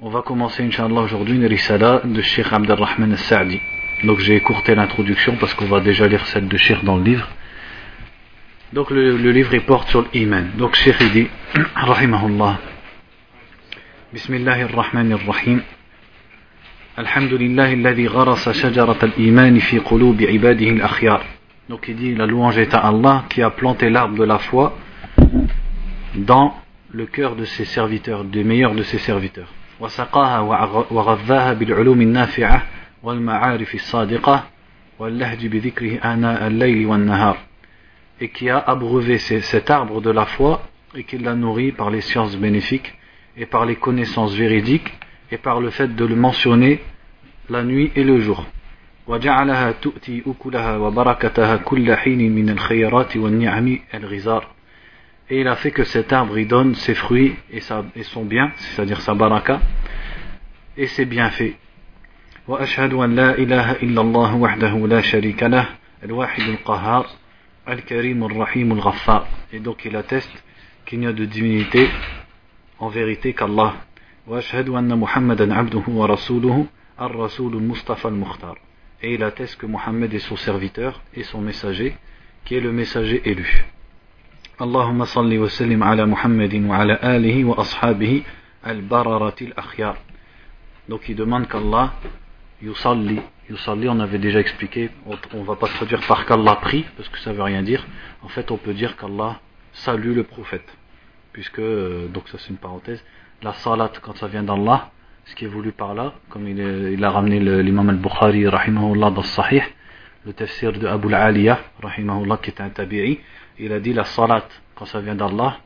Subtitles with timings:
[0.00, 3.60] On va commencer, Inch'Allah, aujourd'hui une risala de Sheikh Abdelrahman al-Sa'di.
[4.04, 7.28] Donc j'ai écourté l'introduction parce qu'on va déjà lire celle de Sheikh dans le livre.
[8.72, 10.50] Donc le, le livre il porte sur l'iman.
[10.56, 11.28] Donc Sheikh il dit,
[11.74, 12.58] Rahimahullah,
[14.12, 15.60] Bismillahirrahmanirrahim.
[16.98, 21.22] الحمد لله الذي غرس شجرة الإيمان في قلوب عباده الأخيار
[21.68, 24.76] Donc il dit la louange est à Allah qui a planté l'arbre de la foi
[26.14, 26.54] dans
[26.92, 29.48] le cœur de ses serviteurs, des meilleurs de ses serviteurs.
[29.79, 30.39] وسقاها
[30.91, 32.63] وغذاها بالعلوم النافعة
[33.03, 34.43] والمعارف الصادقة
[34.99, 37.37] واللهج بذكره آناء الليل والنهار
[38.21, 40.61] et qui a abreuvé cet arbre de la foi
[40.95, 42.93] et qui l'a nourri par les sciences bénéfiques
[43.37, 44.91] et par les connaissances véridiques
[45.31, 46.81] et par le fait de le mentionner
[47.49, 48.45] la nuit et le jour.
[49.07, 54.47] وجعلها تؤتي أكلها وبركتها كل حين من الخيرات والنعم الغزار
[55.29, 58.25] et il a fait que cet arbre il donne ses fruits et, sa, et son
[58.25, 59.59] bien, c'est-à-dire sa baraka,
[60.77, 61.55] et ses bienfaits.
[62.47, 65.65] وأشهد أن لا إله إلا الله وحده لا شريك له
[66.03, 67.05] الواحد القهار
[67.69, 70.31] الكريم الرحيم الغفار et donc il atteste
[70.85, 71.87] qu'il n'y a de divinité
[72.79, 73.73] en vérité qu'Allah.
[74.27, 76.65] وأشهد أن محمدا عبده ورسوله
[77.01, 78.57] الرسول المصطفى المختار
[79.03, 81.95] et il atteste que Mohammed est son serviteur et son messager
[82.45, 83.63] qui est le messager élu.
[84.61, 88.23] اللهم صل وسلم على محمد وعلى آله وأصحابه
[88.67, 89.95] البررة الأخيار
[90.89, 91.93] donc il demande qu'Allah
[92.61, 94.89] yusalli yusalli on avait déjà expliqué
[95.33, 97.85] on va pas traduire par qu'Allah prie parce que ça veut rien dire
[98.21, 99.39] en fait on peut dire qu'Allah
[99.71, 100.67] salue le prophète
[101.31, 101.61] puisque
[102.13, 103.01] donc ça c'est une parenthèse
[103.41, 104.91] la salat quand ça vient d'Allah
[105.23, 109.11] ce qui est voulu par là comme il, est, il a ramené l'imam al-Bukhari rahimahullah
[109.11, 109.63] dans le sahih
[110.25, 113.19] le tafsir de Abu al-Aliya rahimahullah qui est un tabi'i
[113.59, 115.57] il a dit la salat quand ça vient d'Allah,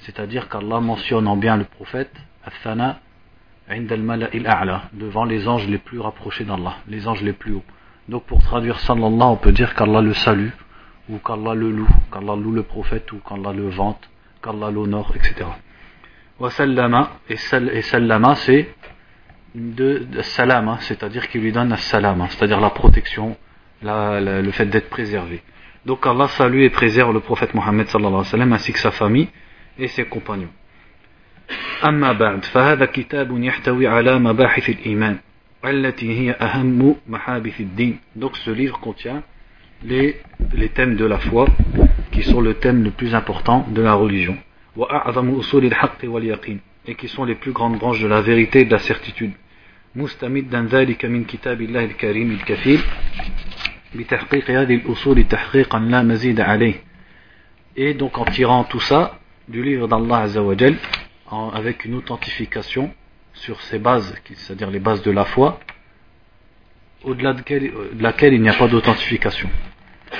[0.00, 3.00] c'est-à-dire qu'Allah mentionne en bien le prophète, Athana,
[4.92, 7.64] devant les anges les plus rapprochés d'Allah, les anges les plus hauts.
[8.08, 10.50] Donc pour traduire sallallahu, on peut dire qu'Allah le salue,
[11.08, 14.10] ou qu'Allah le loue, qu'Allah loue le prophète, ou qu'Allah le vante,
[14.42, 15.46] qu'Allah l'honore, etc.
[16.38, 18.74] Wa sallama, et, sallama c'est
[19.54, 23.36] de, salama, c'est-à-dire qu'il lui donne la salama, c'est-à-dire la protection,
[23.82, 25.42] le fait d'être préservé.
[25.85, 28.91] Donc Allah salue et préserve le prophète Mohammed sallallahu alayhi wa sallam ainsi que sa
[28.91, 29.29] famille
[29.79, 30.49] et ses compagnons.
[31.83, 35.17] أما بعد فهذا كتاب يحتوي على مباحث الإيمان
[35.65, 39.23] التي هي أهم محابث الدين Donc ce livre contient
[39.83, 40.19] les,
[40.53, 41.45] les thèmes de la foi
[42.11, 44.35] qui sont le thème le plus important de la religion
[44.75, 48.65] وأعظم أصول الحق واليقين et qui sont les plus grandes branches de la vérité et
[48.65, 49.31] de la certitude
[49.95, 52.79] مستمدا ذلك من كتاب الله الكريم الكفيل
[53.95, 56.73] بتحقيق هذه الأصول تحقيقا لا مزيد عليه
[57.77, 60.75] et donc en tirant tout ça du livre d'Allah Azzawajal
[61.53, 62.91] avec une authentification
[63.33, 65.59] sur ces bases c'est-à-dire les bases de la foi
[67.03, 69.49] au-delà de, de laquelle il n'y a pas d'authentification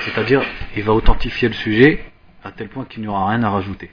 [0.06, 0.42] c'est-à-dire
[0.75, 2.03] il va authentifier le sujet
[2.44, 3.90] à tel point qu'il n'y aura rien à rajouter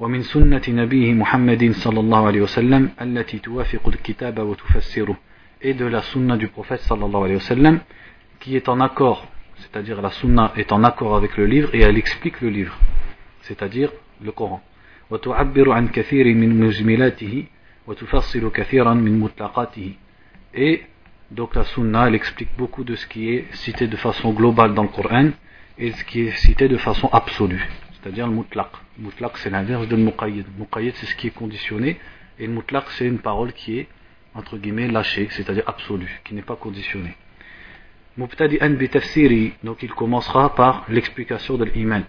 [0.00, 5.16] ومن سنة نبيه محمد صلى الله عليه وسلم التي توافق الكتاب وتفسره
[5.64, 7.80] et de la sunna du prophète sallallahu alayhi wa sallam
[8.39, 9.25] qui est en accord,
[9.57, 12.77] c'est-à-dire la sunna est en accord avec le livre et elle explique le livre,
[13.41, 14.61] c'est-à-dire le Coran.
[20.53, 20.81] Et
[21.31, 24.83] donc la sunna elle explique beaucoup de ce qui est cité de façon globale dans
[24.83, 25.29] le Coran
[25.77, 28.69] et ce qui est cité de façon absolue, c'est-à-dire le mutlaq.
[28.97, 30.45] Le mutlaq c'est l'inverse de le muqayyid.
[30.95, 31.99] C'est ce qui est conditionné
[32.39, 33.87] et le mutlaq c'est une parole qui est
[34.33, 37.15] entre guillemets lâchée, c'est-à-dire absolue, qui n'est pas conditionnée.
[38.17, 39.91] Donc il
[40.55, 42.03] par l'explication de l'iman.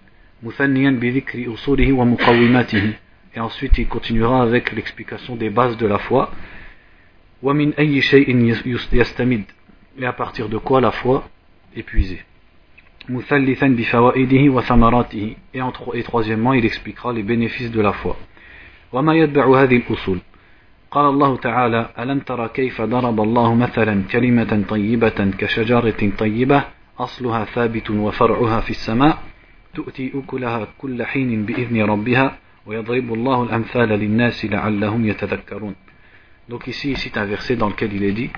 [3.35, 6.31] Et ensuite il continuera avec l'explication des bases de la foi.
[9.97, 11.29] Et à partir de quoi la foi
[11.75, 12.23] est puisée.
[13.07, 14.13] Wa.
[15.93, 18.17] Et troisièmement il expliquera les bénéfices de la foi.
[20.91, 26.63] قال الله تعالى ألم تر كيف ضرب الله مثلا كلمة طيبة كشجرة طيبة
[26.99, 29.17] أصلها ثابت وفرعها في السماء
[29.75, 35.75] تؤتي أكلها كل حين بإذن ربها ويضرب الله الأمثال للناس لعلهم يتذكرون
[36.49, 38.31] Donc ici, ici, un verset dans lequel il est dit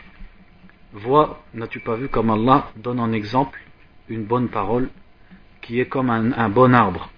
[0.92, 3.58] Vois, n'as-tu pas vu comme Allah donne en exemple
[4.10, 4.90] une bonne parole
[5.62, 7.10] qui est comme un, bon arbre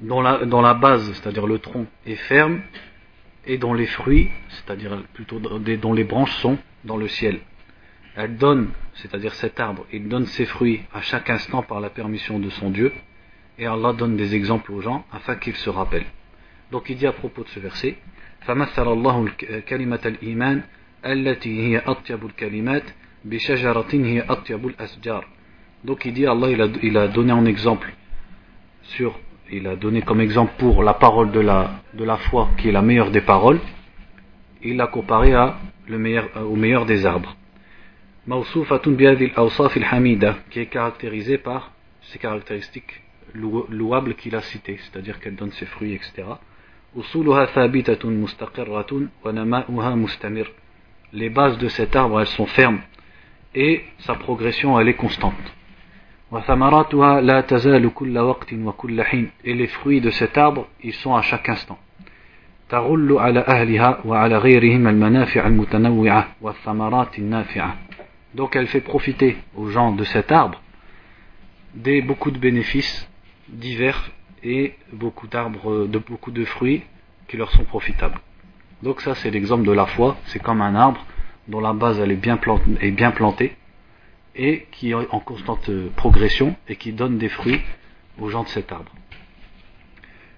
[0.00, 2.62] dont la, la base, c'est-à-dire le tronc, est ferme
[3.45, 7.39] et dont les fruits, c'est-à-dire plutôt dont les branches sont dans le ciel.
[8.15, 12.39] Elle donne, c'est-à-dire cet arbre, il donne ses fruits à chaque instant par la permission
[12.39, 12.91] de son Dieu
[13.57, 16.05] et Allah donne des exemples aux gens afin qu'ils se rappellent.
[16.71, 17.95] Donc il dit à propos de ce verset
[18.41, 19.29] فمثل الله
[19.67, 20.61] كلمة الإيمان
[21.05, 22.83] التي هي أطيب الكلمات
[23.25, 25.25] بشجرة هي أطيب الأشجار
[25.85, 27.93] donc il dit Allah il a, il a donné en exemple
[28.83, 29.19] sur
[29.56, 33.10] il a donné comme exemple pour la parole de la, foi qui est la meilleure
[33.12, 33.60] des paroles.
[34.62, 35.32] Il l'a comparé
[35.88, 37.36] meilleur, au meilleur des arbres.
[40.50, 41.70] Qui est caractérisé par
[42.02, 43.02] ces caractéristiques
[43.34, 46.24] louables qu'il a citées c'est-à-dire qu'elle donne ses fruits etc
[51.12, 52.80] les bases de cet arbre elles sont fermes
[53.54, 55.34] et sa progression elle est constante
[59.44, 61.78] et les fruits de cet arbre ils sont à chaque instant.
[68.34, 70.60] donc elle fait profiter aux gens de cet arbre
[71.74, 73.08] des beaucoup de bénéfices
[73.48, 74.10] divers
[74.42, 76.82] et beaucoup d'arbres, de beaucoup de fruits
[77.28, 78.18] qui leur sont profitables.
[78.82, 81.04] Donc ça c'est l'exemple de la foi, c'est comme un arbre
[81.48, 83.56] dont la base elle est bien, plantée, est bien plantée
[84.35, 87.61] et qui est en constante progression et qui donne des fruits
[88.19, 88.91] aux gens de cet arbre.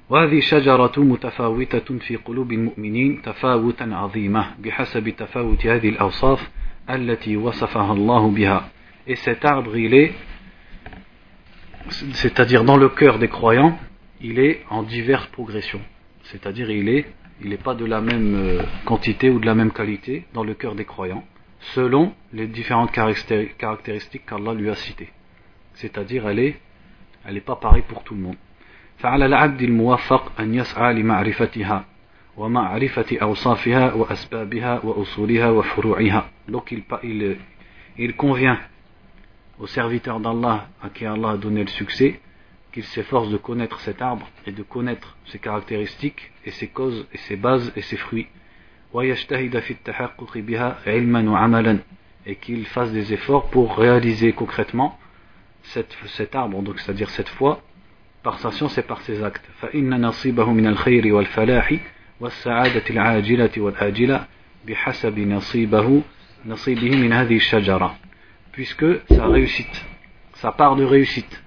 [0.09, 6.50] وهذه شجرة متفاوتة في قلوب المؤمنين تفاوتا عظيمة بحسب تفاوت هذه الأوصاف
[6.89, 8.69] التي وصفها الله بها.
[9.07, 10.12] Et cet arbre, il est,
[12.12, 13.80] c'est-à-dire dans le cœur des croyants,
[14.21, 15.81] il est en diverses progressions.
[16.24, 17.06] C'est-à-dire il est
[17.44, 20.53] il n'est pas de la même euh, quantité ou de la même qualité dans le
[20.53, 21.24] cœur des croyants,
[21.75, 25.12] selon les différentes caractéristiques qu'Allah lui a citées.
[25.75, 26.59] C'est-à-dire elle est
[27.25, 28.38] elle n'est pas pareille pour tout le monde.
[28.98, 31.86] فعلى العبد الموفق أن يسعى لمعرفتها
[32.38, 36.30] ومعرفة أوصافها وأسبابها وأصولها وفروعها.
[36.48, 37.38] Donc il, il,
[37.98, 38.59] il convient
[39.59, 42.19] au serviteur d'Allah à qui Allah a donné le succès
[42.71, 47.18] qu'il s'efforce de connaître cet arbre et de connaître ses caractéristiques et ses causes et
[47.18, 48.27] ses bases et ses fruits.
[52.29, 54.99] et qu'il fasse des efforts pour réaliser concrètement
[55.62, 57.61] cet arbre, donc c'est-à-dire cette foi,
[58.23, 59.44] par sa science et par ses actes.
[68.56, 69.85] puisque sa réussite,
[70.35, 71.43] sa part de réussite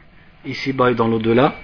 [0.46, 1.56] ici-bas et dans l'au-delà,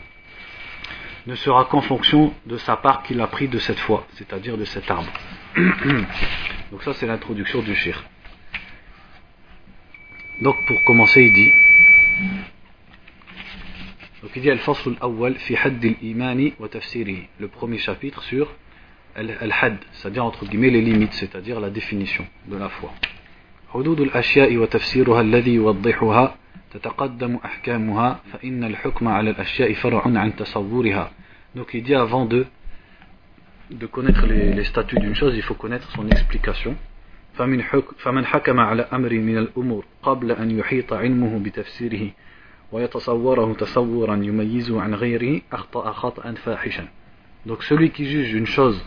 [1.27, 4.66] ne sera qu'en fonction de sa part qu'il a pris de cette foi, c'est-à-dire de
[4.66, 5.12] cet arbre.
[6.70, 8.02] Donc ça c'est l'introduction du shir.
[10.42, 11.52] Donc pour commencer il dit
[14.22, 18.46] donc il dit al-fasl al-awwal fi hadd al-iman wa tafsirihi le premier chapitre sur
[19.16, 22.90] al-hadd c'est-à-dire entre guillemets les limites c'est-à-dire la définition de la foi
[23.75, 26.37] حدود الأشياء وتفسيرها الذي يوضحها
[26.70, 31.10] تتقدم أحكامها فإن الحكم على الأشياء فرع عن تصورها
[31.54, 32.46] donc il dit avant de
[33.70, 36.76] de connaître les, les statuts d'une chose il faut connaître son explication
[37.34, 42.11] فمن حك فمن حكم على أمر من الأمور قبل أن يحيط علمه بتفسيره
[42.73, 46.88] ويتصوره تصورا يميزه عن غيره أخطأ خطأ فاحشا
[47.47, 48.85] donc celui qui juge une chose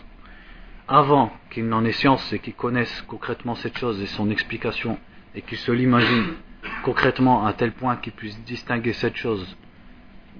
[0.86, 4.98] avant qu'il n'en ait science et qu'il connaisse concrètement cette chose et son explication
[5.34, 6.34] et qu'il se l'imagine
[6.82, 9.56] concrètement à tel point qu'il puisse distinguer cette chose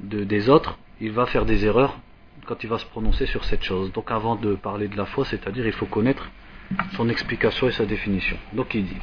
[0.03, 1.99] de, des autres, il va faire des erreurs
[2.46, 3.92] quand il va se prononcer sur cette chose.
[3.94, 6.30] Donc avant de parler de la foi, c'est-à-dire il faut connaître
[6.94, 8.38] son explication et sa définition.
[8.54, 8.98] Donc il dit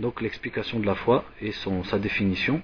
[0.00, 2.62] Donc l'explication de la foi et son, sa définition.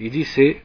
[0.00, 0.62] Il dit c'est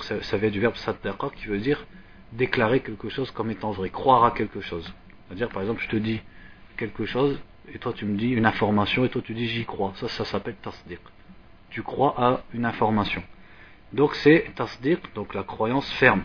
[0.00, 1.86] ça, ça vient du verbe saddaqa qui veut dire
[2.32, 4.92] déclarer quelque chose comme étant vrai, croire à quelque chose.
[5.26, 6.20] C'est-à-dire, par exemple, je te dis
[6.76, 7.38] quelque chose
[7.72, 9.92] et toi tu me dis une information et toi tu dis j'y crois.
[9.96, 11.00] Ça, ça s'appelle tasdiq.
[11.70, 13.22] Tu crois à une information.
[13.92, 16.24] Donc c'est tasdiq, donc la croyance ferme.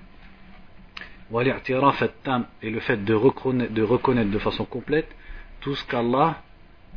[1.34, 5.10] Et le fait de reconnaître, de reconnaître de façon complète
[5.62, 6.42] tout ce qu'Allah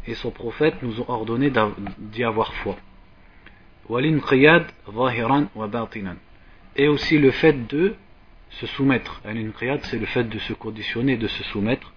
[0.06, 1.50] et son prophète nous ont ordonné
[1.98, 2.76] d'y avoir foi.
[6.76, 7.94] Et aussi le fait de
[8.50, 9.20] se soumettre.
[9.24, 11.92] Al-inqiyad, c'est le fait de se conditionner, de se soumettre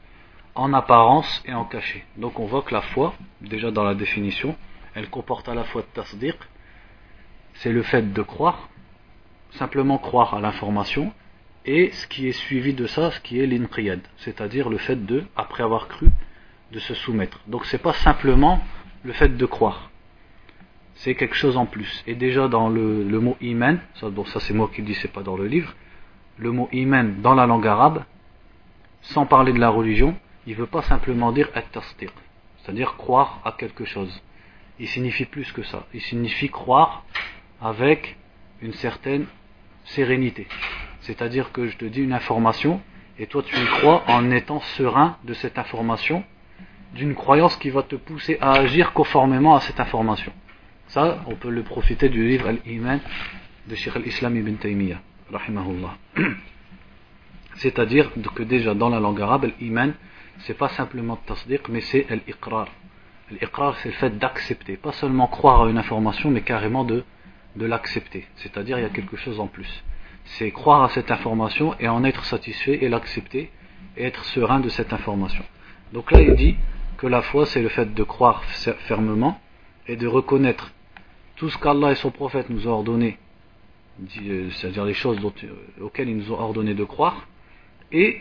[0.55, 2.03] en apparence et en cachet.
[2.17, 4.55] Donc on voit que la foi, déjà dans la définition,
[4.95, 6.35] elle comporte à la fois tasdiq,
[7.55, 8.69] c'est le fait de croire,
[9.51, 11.13] simplement croire à l'information,
[11.65, 15.23] et ce qui est suivi de ça, ce qui est l'inqiyad, c'est-à-dire le fait de,
[15.35, 16.07] après avoir cru,
[16.71, 17.39] de se soumettre.
[17.47, 18.61] Donc c'est pas simplement
[19.03, 19.91] le fait de croire,
[20.95, 22.03] c'est quelque chose en plus.
[22.07, 25.11] Et déjà dans le, mot iman, ça, bon ça c'est moi qui le dis, c'est
[25.11, 25.75] pas dans le livre,
[26.41, 28.03] le mot iman dans la langue arabe,
[29.01, 30.15] sans parler de la religion,
[30.47, 31.63] il ne veut pas simplement dire at
[32.57, 34.21] c'est-à-dire croire à quelque chose.
[34.79, 35.85] Il signifie plus que ça.
[35.93, 37.03] Il signifie croire
[37.61, 38.17] avec
[38.61, 39.27] une certaine
[39.85, 40.47] sérénité.
[41.01, 42.81] C'est-à-dire que je te dis une information
[43.19, 46.23] et toi tu y crois en étant serein de cette information,
[46.95, 50.33] d'une croyance qui va te pousser à agir conformément à cette information.
[50.87, 52.99] Ça, on peut le profiter du livre Al-Iman
[53.67, 54.99] de Sheikh al-Islam ibn Taymiyyah,
[57.55, 59.93] C'est-à-dire que déjà dans la langue arabe, l'iman,
[60.39, 62.67] c'est pas simplement tasdiq, mais c'est l'iqrar.
[63.29, 67.03] L'iqrar, c'est le fait d'accepter, pas seulement croire à une information, mais carrément de,
[67.55, 68.27] de l'accepter.
[68.35, 69.83] C'est-à-dire, il y a quelque chose en plus.
[70.23, 73.51] C'est croire à cette information et en être satisfait et l'accepter
[73.97, 75.43] et être serein de cette information.
[75.93, 76.55] Donc là, il dit
[76.97, 79.39] que la foi, c'est le fait de croire fermement
[79.87, 80.71] et de reconnaître
[81.35, 83.17] tout ce qu'Allah et son prophète nous ont ordonné,
[84.10, 87.26] c'est-à-dire les choses euh, auxquelles ils nous ont ordonné de croire,
[87.92, 88.20] et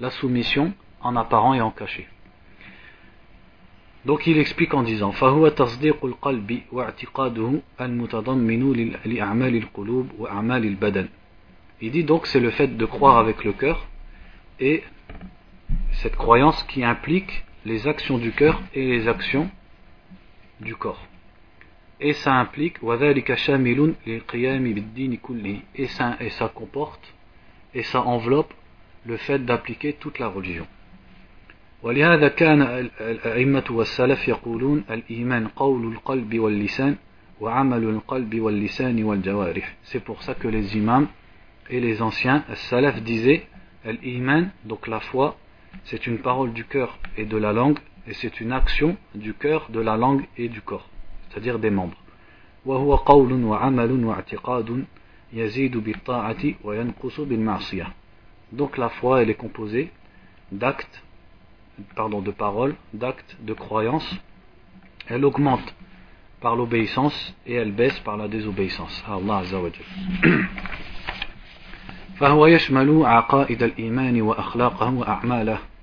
[0.00, 2.08] la soumission en apparent et en caché.
[4.04, 11.08] Donc il explique en disant فهو تصديق القلب واعتقاده المتضمن لأعمال القلوب وأعمال البدن
[11.80, 13.86] Il dit donc c'est le fait de croire avec le cœur
[14.60, 14.82] et
[15.92, 19.50] cette croyance qui implique les actions du cœur et les actions
[20.60, 21.02] du corps.
[22.00, 27.14] Et ça implique وذلك شامل للقيام بالدين كله et ça, et ça comporte
[27.74, 28.52] et ça enveloppe
[29.06, 30.66] le fait d'appliquer toute la religion.
[31.82, 32.62] ولهذا كان
[33.00, 36.96] الأئمة والسلف يقولون الإيمان قول القلب واللسان
[37.40, 41.08] وعمل القلب واللسان والجوارح C'est pour ça que les imams
[41.70, 43.46] et les anciens, les salaf disaient
[43.84, 45.36] l'iman, donc la foi,
[45.84, 49.68] c'est une parole du cœur et de la langue, et c'est une action du cœur,
[49.70, 50.88] de la langue et du corps,
[51.28, 51.96] c'est-à-dire des membres.
[52.66, 54.84] وهو قول وعمل واعتقاد
[55.32, 57.86] يزيد بالطاعة وينقص بالمعصية
[58.54, 59.90] donc la foi, elle est composée
[60.52, 61.02] d'actes,
[61.96, 64.08] pardon, de paroles, d'actes, de croyances.
[65.08, 65.74] Elle augmente
[66.40, 69.70] par l'obéissance et elle baisse par la désobéissance à Allah Azza wa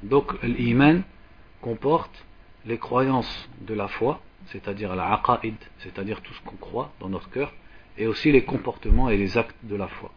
[0.04, 1.01] Donc l'iman
[1.62, 2.25] comporte
[2.66, 7.30] les croyances de la foi, c'est-à-dire la aqaid, c'est-à-dire tout ce qu'on croit dans notre
[7.30, 7.54] cœur,
[7.98, 10.12] et aussi les comportements et les actes de la foi.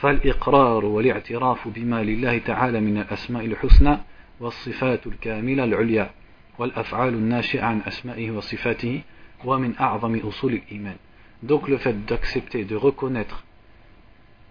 [0.00, 3.98] فالإقرار والاعتراف بما لله تعالى من الأسماء الحسنى
[4.40, 6.10] والصفات الكاملة العليا
[6.58, 9.02] والأفعال الناشئة عن أسمائه وصفاته
[9.44, 10.96] ومن أعظم أصول الإيمان
[11.42, 13.44] Donc le fait d'accepter, de reconnaître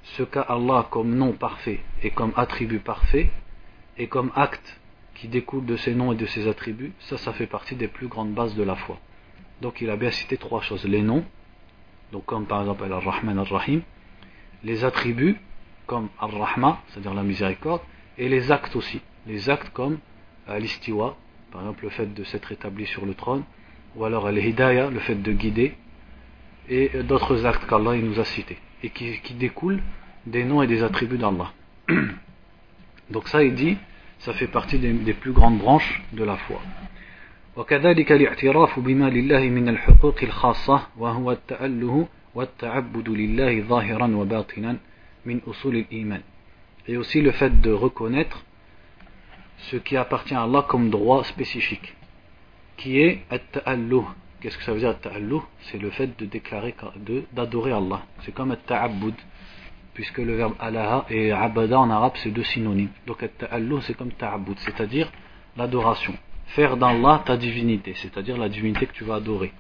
[0.04, 3.30] ce qu'a Allah comme nom parfait et comme attribut parfait
[3.98, 4.80] et comme acte
[5.16, 8.08] qui découle de ses noms et de ses attributs, ça, ça fait partie des plus
[8.08, 8.98] grandes bases de la foi.
[9.65, 10.85] Donc il a bien cité trois choses.
[10.85, 11.25] Les noms,
[12.13, 13.81] donc comme par exemple Al-Rahman Al-Rahim,
[14.63, 15.39] les attributs
[15.87, 17.81] comme Ar-Rahma, c'est-à-dire la miséricorde,
[18.19, 19.01] et les actes aussi.
[19.27, 20.01] Les actes comme
[20.51, 21.17] euh, l'istiwa,
[21.51, 23.43] par exemple le fait de s'être établi sur le trône,
[23.97, 25.75] ou alors al-hidayah, le fait de guider,
[26.69, 29.83] et euh, d'autres actes qu'Allah nous a cités, et qui, découlent
[30.27, 31.53] des noms et des attributs d'Allah.
[33.11, 33.79] Donc ça, il dit,
[34.19, 36.61] ça fait partie des plus grandes branches de la foi.
[37.58, 42.08] وكذلك الاعتراف بما لله من الحقوق الخاصة وهو التأله
[46.88, 48.46] et aussi le fait de reconnaître
[49.58, 51.96] ce qui appartient à Allah comme droit spécifique
[52.78, 54.06] qui est at-ta'alluh
[54.40, 56.76] qu'est-ce que ça veut dire at-ta'alluh c'est le fait de déclarer
[57.34, 59.16] d'adorer Allah c'est comme at-ta'abbud
[59.96, 64.12] puisque le verbe alaha et abada en arabe c'est deux synonymes donc at-ta'alluh c'est comme
[64.12, 65.12] ta'abbud c'est-à-dire
[65.58, 66.14] l'adoration
[66.47, 69.53] faire d'Allah ta divinité c'est-à-dire la divinité que tu vas adorer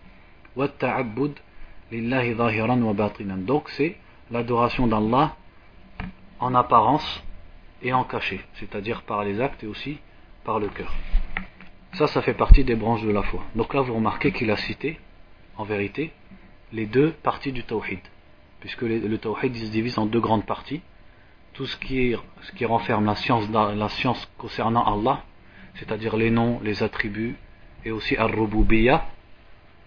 [3.46, 3.96] donc c'est
[4.30, 5.36] l'adoration d'Allah
[6.40, 7.22] en apparence
[7.82, 9.98] et en cachet, c'est-à-dire par les actes et aussi
[10.42, 10.92] par le cœur.
[11.92, 13.42] Ça, ça fait partie des branches de la foi.
[13.54, 14.98] Donc là, vous remarquez qu'il a cité,
[15.56, 16.12] en vérité,
[16.72, 18.00] les deux parties du tawhid.
[18.60, 20.80] Puisque le tawhid se divise en deux grandes parties.
[21.52, 25.22] Tout ce qui, ce qui renferme la science, la science concernant Allah,
[25.74, 27.36] c'est-à-dire les noms, les attributs,
[27.84, 29.06] et aussi al-rububiyyah,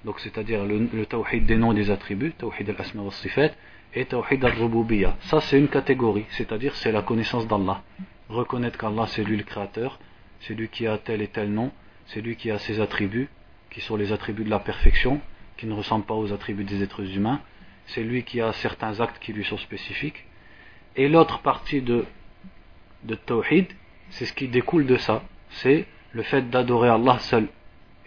[0.06, 3.51] donc c'est-à-dire le, tawhid des noms et des attributs, tawhid al-asma wa sifat,
[3.94, 5.15] et tawhid al-rububiyya.
[5.22, 7.82] Ça c'est une catégorie, c'est-à-dire c'est la connaissance d'Allah.
[8.29, 10.00] Reconnaître qu'Allah c'est lui le créateur,
[10.41, 11.72] c'est lui qui a tel et tel nom,
[12.08, 13.29] c'est lui qui a ses attributs,
[13.70, 15.20] qui sont les attributs de la perfection,
[15.58, 17.41] qui ne ressemble pas aux attributs des êtres humains.
[17.88, 20.25] C'est lui qui a certains actes qui lui sont spécifiques.
[20.96, 22.06] Et l'autre partie de,
[23.03, 23.67] de Tawhid,
[24.10, 27.49] c'est ce qui découle de ça C'est le fait d'adorer Allah seul.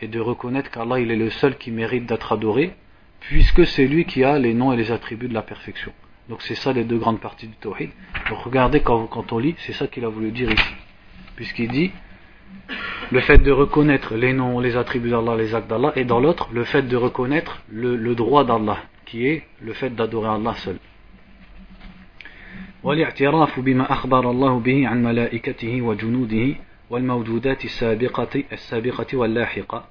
[0.02, 2.76] Et de reconnaître qu'Allah il est le seul qui mérite d'être adoré,
[3.22, 5.94] puisque c'est lui qui a les noms et les attributs de la perfection.
[6.30, 7.90] Donc c'est ça les deux grandes parties du Tawhid.
[8.30, 10.76] Donc regardez quand, quand on lit, c'est ça qu'il a voulu dire ici.
[11.36, 11.92] Puisqu'il dit
[13.12, 16.50] le fait de reconnaître les noms, les attributs d'Allah, les actes d'Allah, et dans l'autre,
[16.52, 20.78] le fait de reconnaître le, le droit d'Allah, qui est le fait d'adorer Allah seul.
[22.86, 26.56] والاعتراف بما أخبر الله به عن ملائكته وجنوده
[26.90, 29.86] والموجودات السابقة السابقة واللاحقة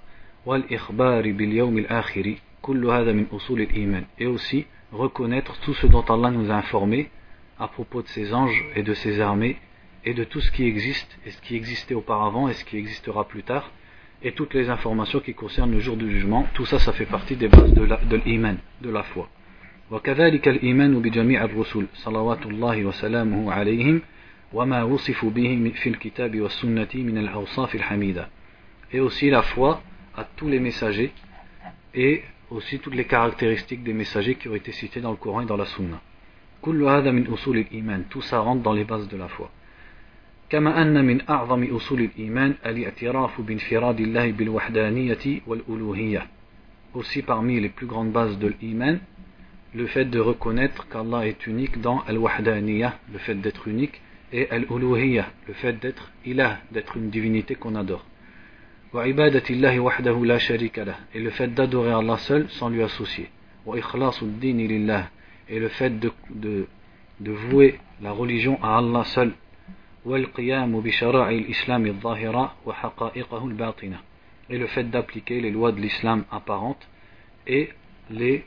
[0.47, 6.31] والإخبار باليوم الآخر كل هذا من أصول الإيمان et aussi reconnaître tout ce dont Allah
[6.31, 7.11] nous a informé
[7.59, 9.57] à propos de ses anges et de ses armées
[10.05, 13.27] et de tout ce qui existe et ce qui existait auparavant et ce qui existera
[13.27, 13.71] plus tard
[14.23, 17.37] et toutes les informations qui concernent le jour du jugement tout ça ça fait partie
[17.37, 19.29] des bases de l'iman de la foi
[19.91, 24.01] وكذلك الإيمان بجميع الرسل صلوات الله وسلامه عليهم
[24.53, 28.29] وما وصفوا به في الكتاب والسنة من الأوصاف الحميدة
[28.93, 29.83] et aussi la foi
[30.17, 31.13] à tous les messagers
[31.95, 35.47] et aussi toutes les caractéristiques des messagers qui ont été cités dans le Coran et
[35.47, 36.01] dans la Sunna.
[36.63, 39.51] كل هذا من أصول الإيمان tout ça rentre dans les bases de la foi.
[40.51, 46.27] كما أن من أعظم أصول الإيمان الاعتراف بانفراد الله بالوحدانية والألوهية.
[46.95, 49.01] Aussi parmi les plus grandes bases de l'iman,
[49.75, 54.01] le fait de reconnaître qu'Allah est unique dans al-wahdaniyah, le fait d'être unique,
[54.32, 58.06] et al-uluhiyya, le fait d'être ilah, d'être une divinité qu'on adore.
[58.94, 63.30] Wa ibadatillahi wahdahu la sharika lah, et le fait d'adorer Allah seul sans lui associer.
[63.66, 65.10] Wa ikhlasul lillah,
[65.48, 66.68] et le fait de, de,
[67.20, 69.34] de vouer la religion à Allah seul.
[70.06, 74.02] Wa al-qiyamu bi shara'il islam al-zahira wa haqa'iqahu al-batina,
[74.50, 76.88] et le fait d'appliquer les lois de l'islam apparentes
[77.46, 77.70] et
[78.10, 78.46] les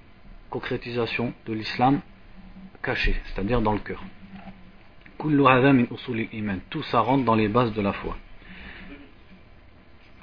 [0.50, 2.00] concrétisations de l'islam
[2.82, 4.02] cachées, c'est-à-dire dans le cœur.
[6.69, 8.15] tout ça rentre dans les bases de la foi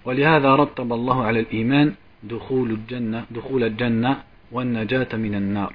[0.04, 5.72] ولهذا رتب الله على الإيمان دخول الجنة دخول الجنة والنجاة من النار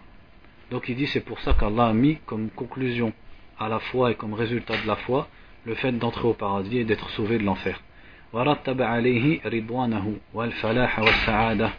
[0.71, 3.12] donc il dit c'est pour ça qu'Allah a mis comme conclusion
[3.60, 5.27] à la foi et comme résultat de la foi
[5.65, 7.79] le fait d'entrer au paradis et d'être sauvé de l'enfer
[8.34, 11.69] ورتب عليه رضوانه والفلاح والسعادة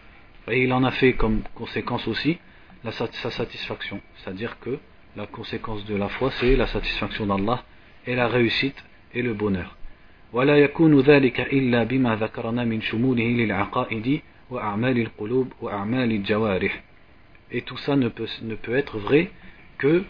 [0.49, 2.39] et il en a fait comme conséquence aussi
[2.83, 4.79] la, sa satisfaction c'est-à-dire que
[5.17, 7.63] la conséquence de la foi c'est la satisfaction d'Allah
[8.07, 8.83] et la réussite
[9.15, 9.77] et le bonheur
[10.33, 16.83] ولا يكون ذلك إلا بما ذكرنا من شموله للعقائد وأعمال القلوب وأعمال الجوارح
[17.53, 19.31] Et tout ça ne peut, ne peut être vrai
[19.79, 20.05] que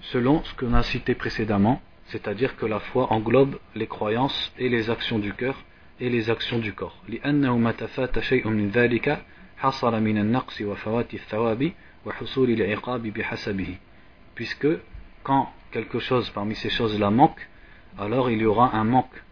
[0.00, 4.90] selon ce qu'on a cité précédemment, c'est-à-dire que la foi englobe les croyances et les
[4.90, 5.54] actions du cœur
[6.00, 6.96] et les actions du corps.
[7.08, 9.22] لأنه ما تفات شيء من ذلك
[9.56, 11.72] حصل من النقص وفوات الثواب
[12.06, 13.74] وحصول العقاب بحسبه.
[14.34, 14.68] Puisque
[15.22, 17.40] quand quelque chose parmi ces choses-là manque,
[17.98, 19.22] alors il y aura un manque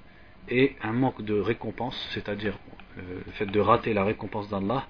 [0.48, 2.58] et un manque de récompense, c'est-à-dire
[2.96, 4.86] le fait de rater la récompense d'Allah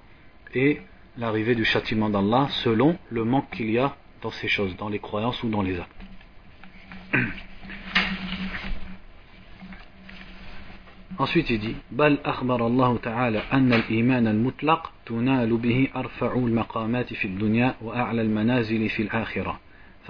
[0.55, 0.81] et
[1.19, 4.99] l'arrivée du châtiment d'Allah selon le manque qu'il y a dans ces choses, dans les
[4.99, 5.93] croyances ou dans les actes.
[11.19, 17.25] Ensuite il dit بل أخبر الله تعالى أن الإيمان المطلق تنال به أرفع المقامات في
[17.25, 19.61] الدنيا وأعلى المنازل في الآخرة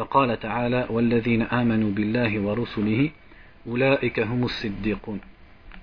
[0.00, 3.10] فقال تعالى والذين آمنوا بالله ورسله
[3.66, 5.20] أولئك هم الصديقون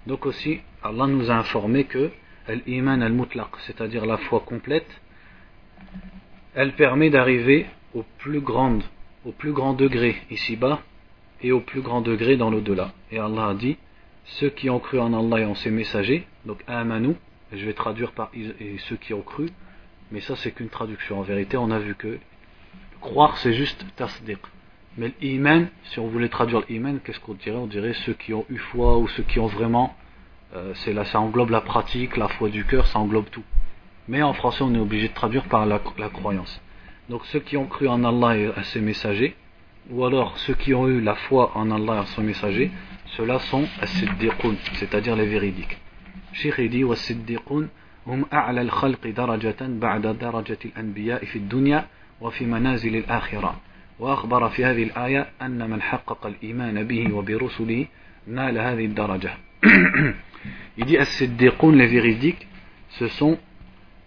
[0.06, 2.12] Donc aussi, Allah nous a informé que
[2.68, 4.90] l'iman al-mutlaq, c'est-à-dire la foi complète,
[6.56, 8.80] elle permet d'arriver au plus grand,
[9.26, 10.82] au plus grand degré ici-bas
[11.42, 12.92] et au plus grand degré dans l'au-delà.
[13.12, 13.78] Et Allah a dit,
[14.26, 17.16] ceux qui ont cru en Allah et en ses messagers, donc amanu,
[17.54, 19.50] je vais traduire par et ceux qui ont cru,
[20.12, 21.20] mais ça c'est qu'une traduction.
[21.20, 22.20] En vérité, on a vu que
[23.09, 24.39] croire c'est juste tasdiq.
[24.99, 27.57] Mais l'iman, si on voulait traduire l'iman, qu'est-ce qu'on dirait?
[27.57, 29.95] On dirait ceux qui ont eu foi ou ceux qui ont vraiment.
[30.55, 33.45] Euh, là, ça englobe la pratique, la foi du cœur, ça englobe tout.
[34.09, 36.61] Mais en français, on est obligé de traduire par la, croyance.
[37.09, 39.37] Donc ceux qui ont cru en Allah et à ses messagers,
[39.91, 42.71] ou alors ceux qui ont eu la foi en Allah et à son messager,
[43.17, 45.79] ceux-là sont as-siddiqun, c'est-à-dire les véridiques.
[46.33, 47.69] Cheikh dit was-siddiqun
[48.07, 51.87] hum a'la al-khalq darajatan ba'da darajati al-anbiya fi ad-dunya
[52.22, 53.56] wa fi manazil al-akhirah.
[54.00, 57.86] وأخبر في هذه الآية أن من حقق الإيمان به وبرسله
[58.28, 59.32] نال هذه الدرجة
[60.78, 62.48] Il dit As-Siddiqun, les véridiques,
[62.90, 63.38] ce sont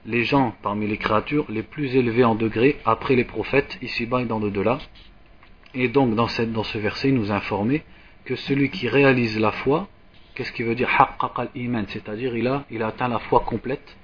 [0.05, 4.27] les gens parmi les créatures les plus élevés en degré après les prophètes, ici-bas et
[4.27, 4.79] dans le-delà.
[5.75, 7.85] Et donc, dans, cette, dans ce verset, il nous a informé
[8.25, 9.89] que celui qui réalise la foi,
[10.35, 13.97] qu'est-ce qui veut dire Haqqaq al-Iman C'est-à-dire, il a, il a atteint la foi complète.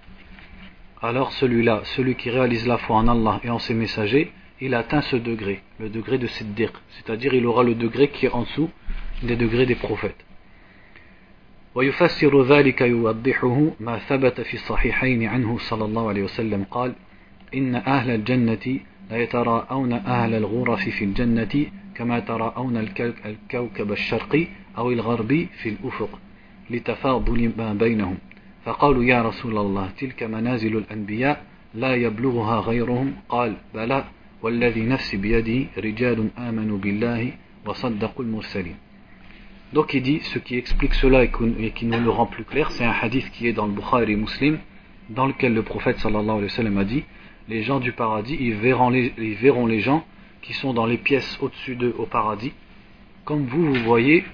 [1.01, 5.01] Alors celui-là, celui qui réalise la foi en Allah et en ses messagers, il atteint
[5.01, 8.69] ce degré, le degré de Siddiq, c'est-à-dire il aura le degré qui est en dessous
[9.23, 10.23] des degrés des prophètes.
[11.75, 16.93] ويفسر ذلك يوضحه ما ثبت في الصحيحين عنه صلى الله عليه وسلم قال
[17.53, 18.79] إن أهل الجنة
[19.11, 22.77] لا يتراءون أهل الغرف في الجنة كما تراءون
[23.25, 26.19] الكوكب الشرقي أو الغربي في الأفق
[26.69, 28.17] لتفاضل ما بينهم
[28.66, 34.04] فقالوا يا رسول الله تلك منازل الأنبياء لا يبلغها غيرهم قال بلى
[34.42, 37.32] والذي نفسي بيده رجال آمنوا بالله
[37.66, 38.76] وصدقوا المرسلين
[39.72, 42.84] Donc il dit, ce qui explique cela et qui nous le rend plus clair, c'est
[42.84, 44.58] un hadith qui est dans le Bukhari Muslim,
[45.08, 47.04] dans lequel le prophète sallallahu alayhi wa sallam a dit,
[47.48, 50.04] les gens du paradis, ils verront les, ils verront les gens
[50.42, 52.52] qui sont dans les pièces au-dessus d'eux au paradis,
[53.24, 54.24] comme vous, vous voyez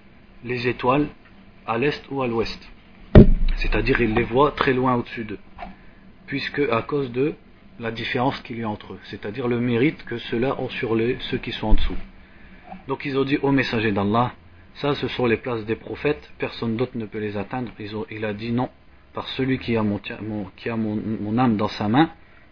[0.45, 1.07] les étoiles
[1.69, 2.69] à l'est ou à l'ouest.
[3.58, 5.40] C'est-à-dire, ils les voient très loin au-dessus d'eux,
[6.28, 7.34] puisque à cause de
[7.80, 11.18] la différence qu'il y a entre eux, c'est-à-dire le mérite que ceux-là ont sur les,
[11.32, 11.98] ceux qui sont en dessous.
[12.88, 14.34] Donc ils ont dit au messager d'Allah,
[14.76, 17.72] ça, ce sont les places des prophètes, personne d'autre ne peut les atteindre.
[18.10, 18.70] il a dit non,
[19.14, 22.10] par celui qui a, mon, a âme dans sa main,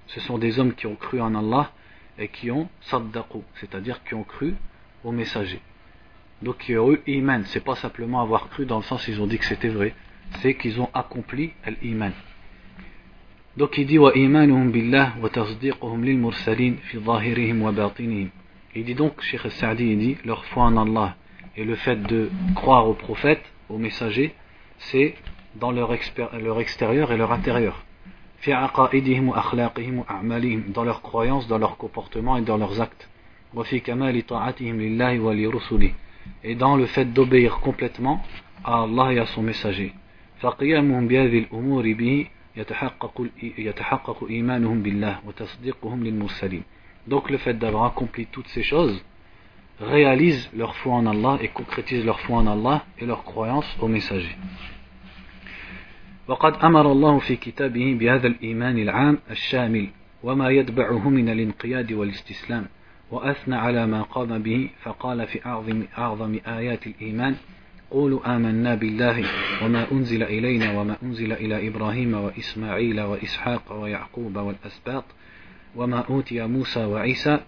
[0.08, 1.72] ce sont des hommes qui ont cru en Allah
[2.20, 4.56] et qui ont saddaqu, c'est-à-dire qui ont cru
[5.04, 5.62] au messager.
[6.42, 9.28] Donc qui ont eu iman, c'est pas simplement avoir cru dans le sens ils ont
[9.28, 9.96] dit que c'était vrai,
[10.42, 12.12] c'est qu'ils ont accompli l'iman.
[13.58, 14.00] Donc il dit
[15.32, 18.30] tasdiquhum lil mursalin fi zahirihim wa batinihim.
[18.74, 21.16] Il dit donc, Cheikh Sa'di, il dit, leur foi en Allah
[21.58, 24.34] et le fait de croire aux prophètes, aux messagers,
[24.78, 25.16] c'est
[25.56, 27.84] dans leur, extérieur et leur intérieur.
[30.74, 33.10] Dans leurs croyances, dans leurs comportements et dans leurs actes.
[36.44, 38.24] Et dans le fait d'obéir complètement
[38.64, 39.94] à Allah et à son messager.
[40.42, 43.28] فقيامهم بهذه الأمور به يتحقق
[43.58, 46.64] يتحقق إيمانهم بالله وتصديقهم للمرسلين.
[47.08, 49.04] Donc le fait d'avoir accompli toutes ces choses
[49.80, 53.88] réalise leur foi en Allah et concrétise leur foi en Allah et leur croyance au
[53.88, 54.36] messager
[56.28, 59.88] وقد أمر الله في كتابه بهذا الإيمان العام الشامل
[60.24, 62.66] وما يتبعه من الانقياد والاستسلام
[63.12, 67.36] وأثنى على ما قام به فقال في أعظم أعظم آيات الإيمان
[67.92, 69.26] قولوا آمنا بالله
[69.64, 75.04] وما أنزل إلينا وما أنزل إلى إبراهيم وإسماعيل وإسحاق ويعقوب والأسباط
[75.76, 77.40] وما أوتي موسى وعيسى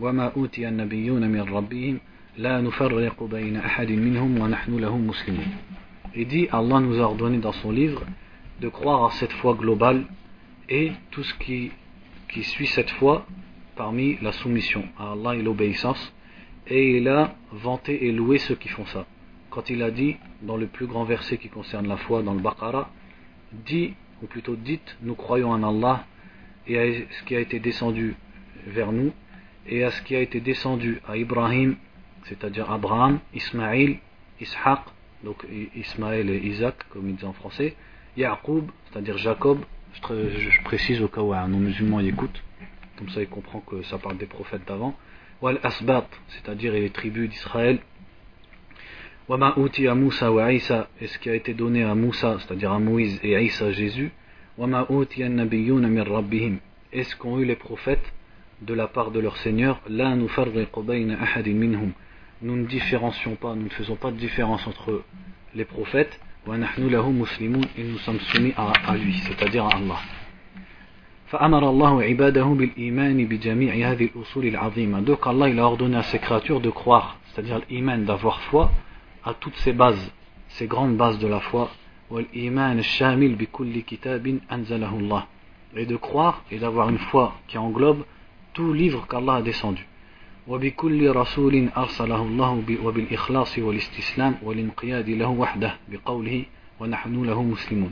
[0.00, 2.00] وما أوتي النبيون من ربهم
[2.38, 5.46] لا نفرق بين أحد منهم ونحن له مسلمون
[6.14, 8.02] Il dit Allah nous a ordonné dans son livre
[8.60, 10.04] de croire à cette foi globale
[10.68, 11.70] et tout ce qui,
[12.28, 13.26] qui suit cette foi
[13.76, 16.12] parmi la soumission à Allah et l'obéissance
[16.66, 19.04] et il a vanté et loué ceux qui font ça.
[19.58, 22.38] Quand il a dit dans le plus grand verset qui concerne la foi dans le
[22.38, 22.88] Baqarah,
[23.50, 26.04] dit, ou plutôt dites, nous croyons en Allah
[26.68, 28.14] et à ce qui a été descendu
[28.68, 29.12] vers nous
[29.66, 31.74] et à ce qui a été descendu à Ibrahim,
[32.26, 33.98] c'est-à-dire Abraham, Ismaïl,
[34.40, 34.78] Ishaq,
[35.24, 35.44] donc
[35.74, 37.74] Ismaël et Isaac, comme ils disent en français,
[38.16, 39.58] Yaqub, c'est-à-dire Jacob,
[39.92, 42.44] je, précise au cas où un non-musulman y écoute,
[42.96, 44.94] comme ça il comprend que ça parle des prophètes d'avant,
[45.42, 47.80] Wal Asbat, c'est-à-dire les tribus d'Israël,
[49.28, 52.78] Wama à Moussa wa Isa, et ce qui a été donné à Moussa, c'est-à-dire à
[52.78, 54.10] Moïse et à Isa Jésus,
[54.56, 56.56] Wama uti Nabiyun min Rabbihim,
[56.94, 58.10] est ce qu'ont eu les prophètes
[58.62, 60.30] de la part de leur Seigneur, là nous
[62.40, 65.02] nous ne différencions pas, nous ne faisons pas de différence entre
[65.54, 69.98] les prophètes, et nous sommes soumis à, lui, c'est-à-dire à Allah.
[75.02, 78.72] Donc Allah il a ordonné à ses créatures de croire, c'est-à-dire l'iman, d'avoir foi
[79.23, 80.11] à toutes ces bases,
[80.49, 81.69] ces grandes bases de la foi,
[85.75, 88.03] et de croire et d'avoir une foi qui englobe
[88.53, 89.85] tout livre qu'Allah a descendu.
[90.47, 96.45] وبكل رسول أرسله الله وبالإخلاص والاستسلام والانقياد له وحده بقوله
[96.79, 97.91] ونحن له مسلمون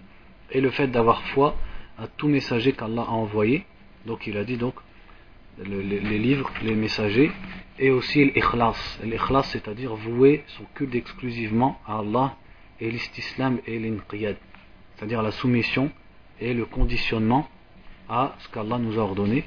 [0.51, 1.55] et le fait d'avoir foi
[1.97, 3.63] à tout messager qu'Allah a envoyé
[4.05, 4.73] donc il a dit donc
[5.63, 7.31] le, les, les, livres, les messagers
[7.79, 12.35] et aussi l'ikhlas l'ikhlas c'est-à-dire vouer son culte exclusivement à Allah
[12.79, 14.37] et l'istislam et l'inqiyad
[14.95, 15.91] c'est-à-dire la soumission
[16.39, 17.47] et le conditionnement
[18.09, 19.43] à ce qu'Allah nous a ordonné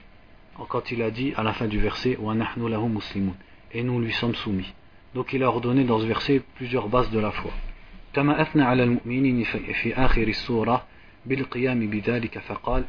[0.68, 2.16] quand il a dit à la fin du verset
[3.72, 4.72] et nous lui sommes soumis
[5.14, 7.50] donc il a ordonné dans ce verset plusieurs bases de la foi
[8.14, 9.44] كما أثنى على المؤمنين
[9.82, 10.86] في آخر السورة
[11.26, 12.84] بالقيام بذلك فقال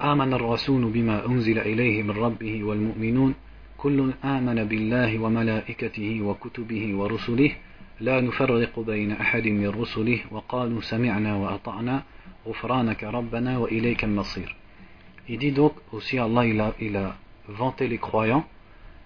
[0.00, 3.34] آمن الرسول بما أنزل إليه من ربه والمؤمنون
[3.81, 7.51] كل آمن بالله وملائكته وكتبه ورسله
[7.99, 12.03] لا نفرق بين أحد من رسله وقالوا سمعنا وأطعنا
[12.47, 14.55] غفرانك ربنا وإليك النصير
[15.27, 17.15] Il dit donc aussi Allah il a, il a
[17.47, 18.45] vanté les croyants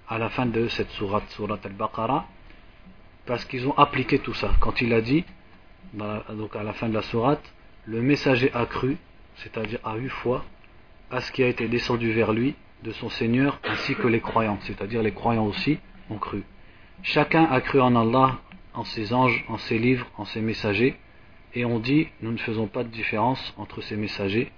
[0.10, 2.26] à la fin de cette sourate, sourate al-Baqarah,
[3.26, 4.52] parce qu'ils ont appliqué tout ça.
[4.60, 5.24] Quand il a dit,
[5.94, 7.44] donc à la fin de la sourate,
[7.86, 8.98] le messager a cru,
[9.36, 10.44] c'est-à-dire a eu foi,
[11.12, 14.60] à ce qui a été descendu vers lui de son Seigneur, ainsi que les croyants,
[14.62, 16.43] c'est-à-dire les croyants aussi ont cru.
[17.02, 18.39] Chacun a cru en Allah
[18.76, 20.95] en ses anges, en ses livres, en ses messagers,
[21.54, 24.52] et ont dit nous ne faisons pas de différence entre ces messagers,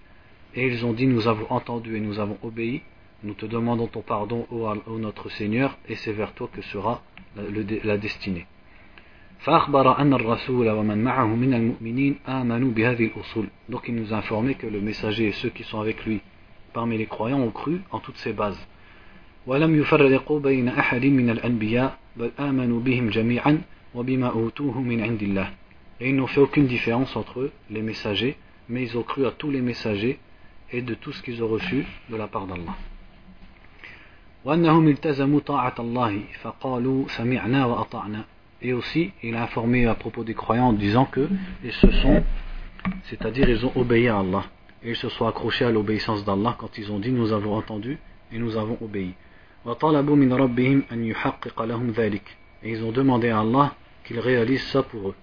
[0.56, 2.82] et ils ont dit nous avons entendu et nous avons obéi,
[3.24, 7.02] nous te demandons ton pardon, ô, notre Seigneur, et c'est vers toi que sera
[7.36, 8.46] la, destinée.
[13.70, 16.22] Donc il nous a informé que le messager et ceux qui sont avec lui
[16.78, 18.62] parmi les croyants ont cru en toutes ces bases.
[26.00, 28.38] Et ils n'ont fait aucune différence entre les messagers,
[28.70, 30.20] mais ils ont cru à tous les messagers
[30.72, 32.76] et de tout ce qu'ils ont reçu de la part d'Allah.
[38.62, 41.28] Et aussi, il a informé à propos des croyants en disant que
[41.64, 42.24] ils se sont,
[43.06, 44.46] c'est-à-dire ils ont obéi à Allah.
[44.84, 47.98] Et ils se sont accrochés à l'obéissance d'Allah quand ils ont dit nous avons entendu
[48.32, 49.14] et nous avons obéi.
[52.64, 55.16] Et ils ont demandé à Allah qu'il réalise ça pour eux.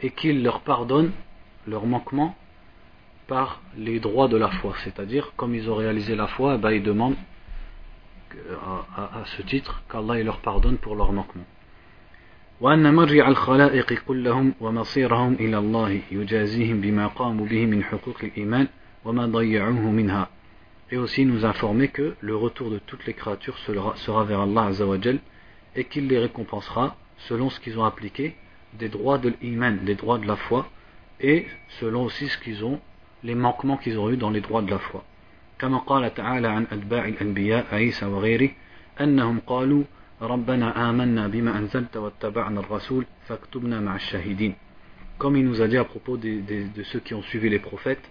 [0.00, 1.12] Et qu'il leur pardonne
[1.66, 2.36] leur manquement
[3.26, 4.74] par les droits de la foi.
[4.84, 7.16] C'est-à-dire, comme ils ont réalisé la foi, eh ben, ils demandent
[8.96, 11.44] à, ce titre qu'Allah leur pardonne pour leur manquement.
[12.60, 12.66] Et
[20.96, 25.20] aussi nous informer que le retour de toutes les créatures sera, vers Allah Azzawajal
[25.76, 28.34] et qu'il les récompensera selon ce qu'ils ont appliqué
[28.76, 30.68] des droits de l'iman, des droits de la foi,
[31.20, 31.46] et
[31.78, 32.80] selon aussi ce qu'ils ont,
[33.22, 35.04] les manquements qu'ils ont eu dans les droits de la foi.
[35.58, 38.50] كما قال تعالى عن أتباع الأنبياء عيسى وغيره
[39.00, 39.84] أنهم قالوا
[40.21, 44.55] ربنا آمنا بما أنزلت واتبعنا الرسول فاكتبنا مع الشاهدين
[45.19, 47.59] Comme il nous a dit à propos de, de, de ceux qui ont suivi les
[47.59, 48.09] prophètes,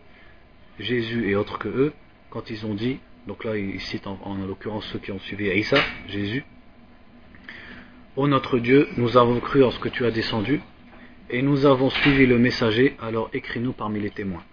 [0.79, 1.93] Jésus et autres que eux,
[2.31, 5.49] quand ils ont dit, donc là il cite en, en l'occurrence ceux qui ont suivi
[5.49, 6.45] Isa, Jésus,
[8.15, 10.61] Ô notre Dieu, nous avons cru en ce que tu as descendu,
[11.31, 14.45] et nous avons suivi le messager, alors écris-nous parmi les témoins.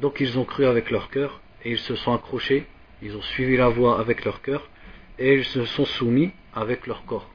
[0.00, 2.67] Donc ils ont cru avec leur cœur, et ils se sont accrochés,
[3.01, 4.69] ils ont suivi la voie avec leur cœur,
[5.17, 7.29] et ils se sont soumis avec leur corps.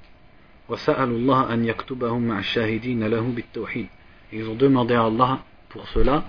[4.33, 6.25] Ils ont demandé à Allah pour cela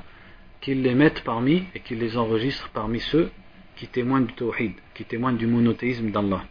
[0.61, 3.29] qu'il les mette parmi et qu'il les enregistre parmi ceux
[3.75, 6.43] qui témoignent du tawhid, qui témoignent du monothéisme d'Allah.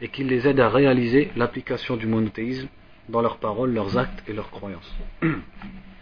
[0.00, 2.68] Et qu'il les aide à réaliser l'application du monothéisme
[3.08, 4.94] dans leurs paroles, leurs actes et leurs croyances.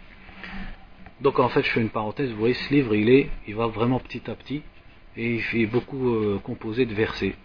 [1.23, 3.67] Donc en fait, je fais une parenthèse, vous voyez, ce livre, il, est, il va
[3.67, 4.61] vraiment petit à petit,
[5.15, 7.35] et il est beaucoup euh, composé de versets.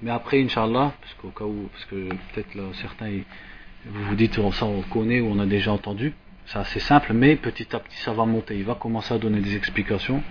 [0.00, 3.10] Mais après, Inch'Allah, parce qu'au cas où, parce que peut-être certains,
[3.84, 7.14] vous vous dites, on, ça on connaît ou on a déjà entendu, c'est assez simple,
[7.14, 8.56] mais petit à petit ça va monter.
[8.56, 10.22] Il va commencer à donner des explications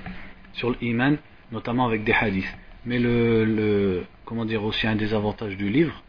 [0.53, 1.17] sur l'iman,
[1.51, 2.57] notamment avec des hadiths.
[2.85, 6.01] Mais le, comment dire aussi un des avantages du livre,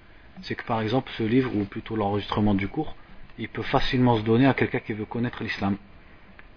[0.42, 2.94] c'est que par exemple ce livre, ou plutôt l'enregistrement du cours,
[3.40, 5.76] il peut facilement se donner à quelqu'un qui veut connaître l'islam.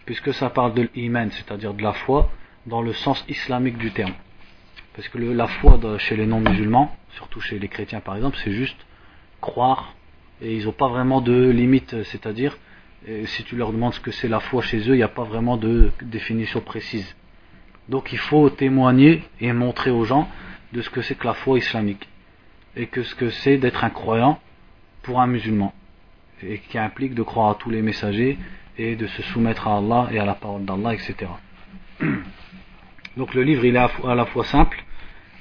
[0.10, 2.32] Puisque ça parle de l'iman, c'est-à-dire de la foi,
[2.66, 4.16] dans le sens islamique du terme.
[4.96, 8.88] Parce que la foi chez les non-musulmans, surtout chez les chrétiens par exemple, c'est juste
[9.40, 9.94] croire
[10.42, 12.58] et ils n'ont pas vraiment de limite, c'est-à-dire
[13.26, 15.26] si tu leur demandes ce que c'est la foi chez eux, il n'y a pas
[15.26, 17.16] vraiment de définition précise.
[17.88, 20.28] Donc il faut témoigner et montrer aux gens
[20.74, 22.10] de ce que c'est que la foi islamique
[22.76, 24.40] et que ce que c'est d'être un croyant
[25.04, 25.72] pour un musulman
[26.42, 28.40] et qui implique de croire à tous les messagers
[28.79, 31.15] et de se soumettre à Allah et à la parole d'Allah, etc.
[33.17, 34.85] Donc le livre il est à la fois simple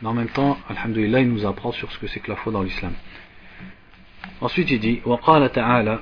[0.04, 2.52] mais en même temps, alhamdulillah, il nous apprend sur ce que c'est que la foi
[2.52, 2.92] dans l'islam.
[4.42, 6.00] Ensuite, il dit وقال تعالى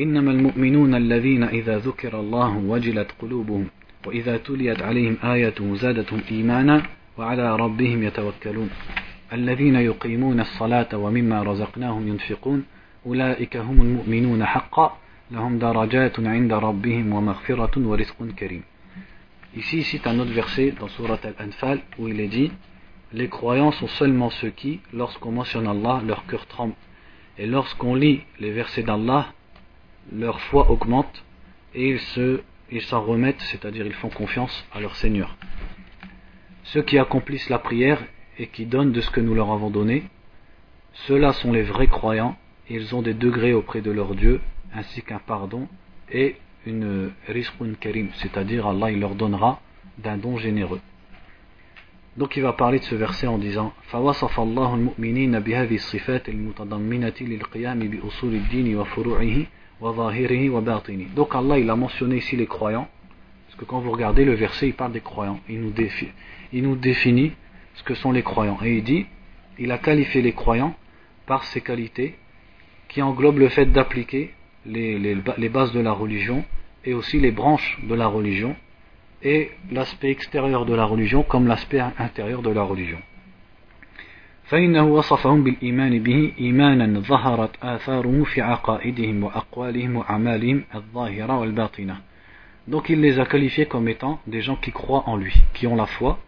[0.00, 3.66] إنما المؤمنون الذين إذا ذكر الله وجلت قلوبهم
[4.06, 6.82] وإذا تليت عليهم آية زادتهم إيمانا
[7.18, 8.70] وعلى ربهم يتوكلون
[9.32, 12.64] الذين يقيمون الصلاة ومما رزقناهم ينفقون
[13.06, 14.98] أولئك هم المؤمنون حقا
[19.55, 22.51] Ici, il cite un autre verset dans Surat Al-Anfal où il est dit
[23.13, 26.73] Les croyants sont seulement ceux qui, lorsqu'on mentionne Allah, leur cœur tremble.
[27.37, 29.31] Et lorsqu'on lit les versets d'Allah,
[30.11, 31.23] leur foi augmente
[31.75, 32.41] et ils se
[32.81, 35.37] s'en remettent, c'est-à-dire ils font confiance à leur Seigneur.
[36.63, 38.01] Ceux qui accomplissent la prière
[38.39, 40.05] et qui donnent de ce que nous leur avons donné,
[41.05, 42.35] ceux-là sont les vrais croyants,
[42.67, 44.41] et ils ont des degrés auprès de leur Dieu
[44.74, 45.68] ainsi qu'un pardon
[46.10, 49.60] et une rizqun karim, c'est-à-dire Allah il leur donnera
[49.98, 50.80] d'un don généreux.
[52.16, 57.12] Donc il va parler de ce verset en disant فوصف الله المؤمنين بهذه الصفات المتضمنة
[57.20, 59.46] للقيام بأصول الدين وفروعه
[59.80, 61.14] وظاهره وباطنه.
[61.14, 62.88] Donc Allah il a mentionné ici les croyants
[63.46, 66.12] parce que quand vous regardez le verset il parle des croyants, il nous, définit,
[66.52, 67.32] il nous définit
[67.74, 69.06] ce que sont les croyants et il dit
[69.58, 70.74] il a qualifié les croyants
[71.26, 72.16] par ses qualités
[72.88, 74.34] qui englobent le fait d'appliquer
[74.68, 76.44] les, les, les bases de la religion
[76.84, 78.56] et aussi les branches de la religion
[79.22, 82.98] et l'aspect extérieur de la religion comme l'aspect intérieur de la religion.
[84.44, 91.96] فإنه وصفهم بالإيمان به إيمانا ظهرت آثاره في عقائدهم وأقوالهم وأعمالهم الظاهرة والباطنة.
[92.68, 95.76] Donc il les a qualifiés comme étant des gens qui croient en lui, qui ont
[95.76, 96.18] la foi,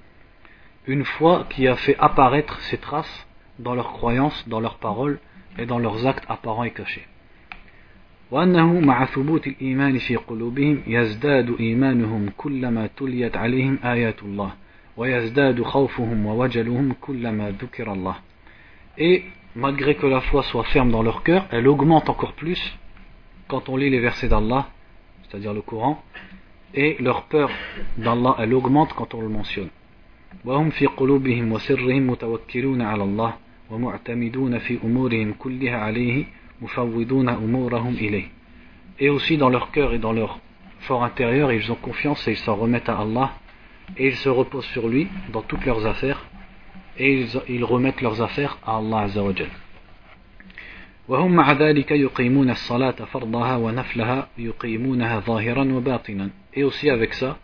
[0.87, 3.27] une foi qui a fait apparaître ses traces
[3.59, 5.19] dans leurs croyances, dans leurs paroles
[5.59, 7.07] et dans leurs actes apparents et cachés.
[8.32, 14.54] وأنه مع ثبوت الإيمان في قلوبهم يزداد إيمانهم كلما تليت عليهم آيات الله
[14.98, 18.16] ويزداد خوفهم ووجلهم كلما ذكر الله
[18.98, 19.24] Et
[19.56, 22.62] malgré que la foi soit ferme dans leur cœur, elle augmente encore plus
[23.48, 24.68] quand on lit les versets d'Allah,
[25.24, 26.02] c'est-à-dire le Coran,
[26.74, 27.50] et leur peur
[27.98, 29.70] d'Allah, elle augmente quand on le mentionne.
[30.46, 33.34] وهم في قلوبهم وسرهم متوكلون على الله
[33.70, 36.26] ومعتمدون في أمورهم كلها عليه
[39.00, 40.40] et aussi dans leur cœur et dans leur
[40.82, 43.32] fort intérieur, ils ont confiance et ils s'en remettent à Allah.
[43.98, 46.24] Et ils se reposent sur lui dans toutes leurs affaires.
[46.98, 49.50] Et ils, remettent leurs affaires à Allah Azzawajal.
[56.54, 57.38] Et aussi avec ça,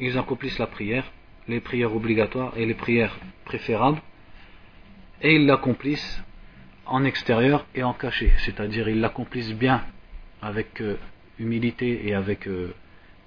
[0.00, 1.04] ils accomplissent la prière,
[1.48, 4.00] les prières obligatoires et les prières préférables,
[5.22, 6.22] et ils l'accomplissent
[6.86, 9.82] en extérieur et en caché, c'est-à-dire ils l'accomplissent bien
[10.42, 10.96] avec euh,
[11.38, 12.74] humilité et avec euh,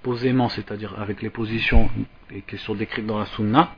[0.02, 1.90] posément, c'est-à-dire avec les positions
[2.46, 3.74] qui sont décrites dans la sunna,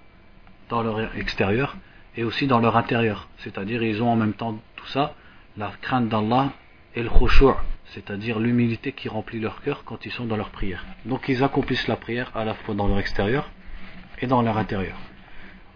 [0.69, 1.77] dans leur extérieur
[2.17, 5.15] et aussi dans leur intérieur, c'est-à-dire ils ont en même temps tout ça,
[5.57, 6.53] la crainte d'Allah
[6.95, 7.55] et le khushu',
[7.87, 10.85] c'est-à-dire l'humilité qui remplit leur cœur quand ils sont dans leur prière.
[11.05, 13.51] Donc ils accomplissent la prière à la fois dans leur extérieur
[14.21, 14.97] et dans leur intérieur.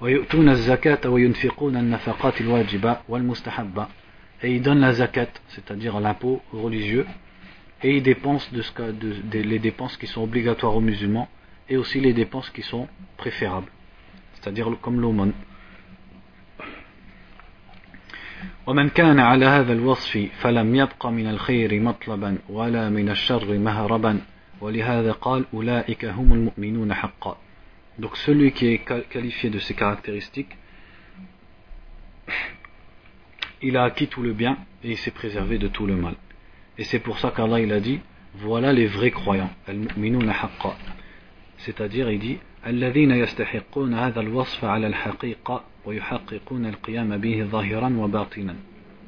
[0.03, 0.13] Et
[4.53, 7.07] ils donnent la zakat, c'est-à-dire l'impôt religieux,
[7.83, 11.29] et ils dépensent de ce que, de, de, les dépenses qui sont obligatoires aux musulmans,
[11.69, 13.71] et aussi les dépenses qui sont préférables,
[14.35, 15.33] c'est-à-dire comme l'aumône.
[18.67, 24.21] ومن كان على هذا الوصف فلم يبق من الخير مطلبا ولا من الشر مهربا
[24.61, 27.37] ولهذا قال أولئك هم المؤمنون حقا
[27.99, 30.57] donc celui qui est qualifié de ces caractéristiques,
[33.63, 36.15] il a acquis tout le bien et il s'est préservé de tout le mal.
[36.77, 38.01] Et c'est pour ça qu'Allah il a dit
[38.37, 39.51] voilà les vrais croyants,
[41.59, 42.39] c'est-à-dire il dit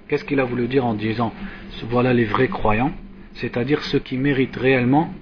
[0.08, 1.34] Qu'est-ce qu'il a voulu dire en disant
[1.88, 2.92] voilà les vrais croyants?
[3.34, 5.12] C'est-à-dire ceux qui méritent réellement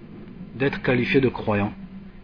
[0.54, 1.72] d'être qualifiés de croyants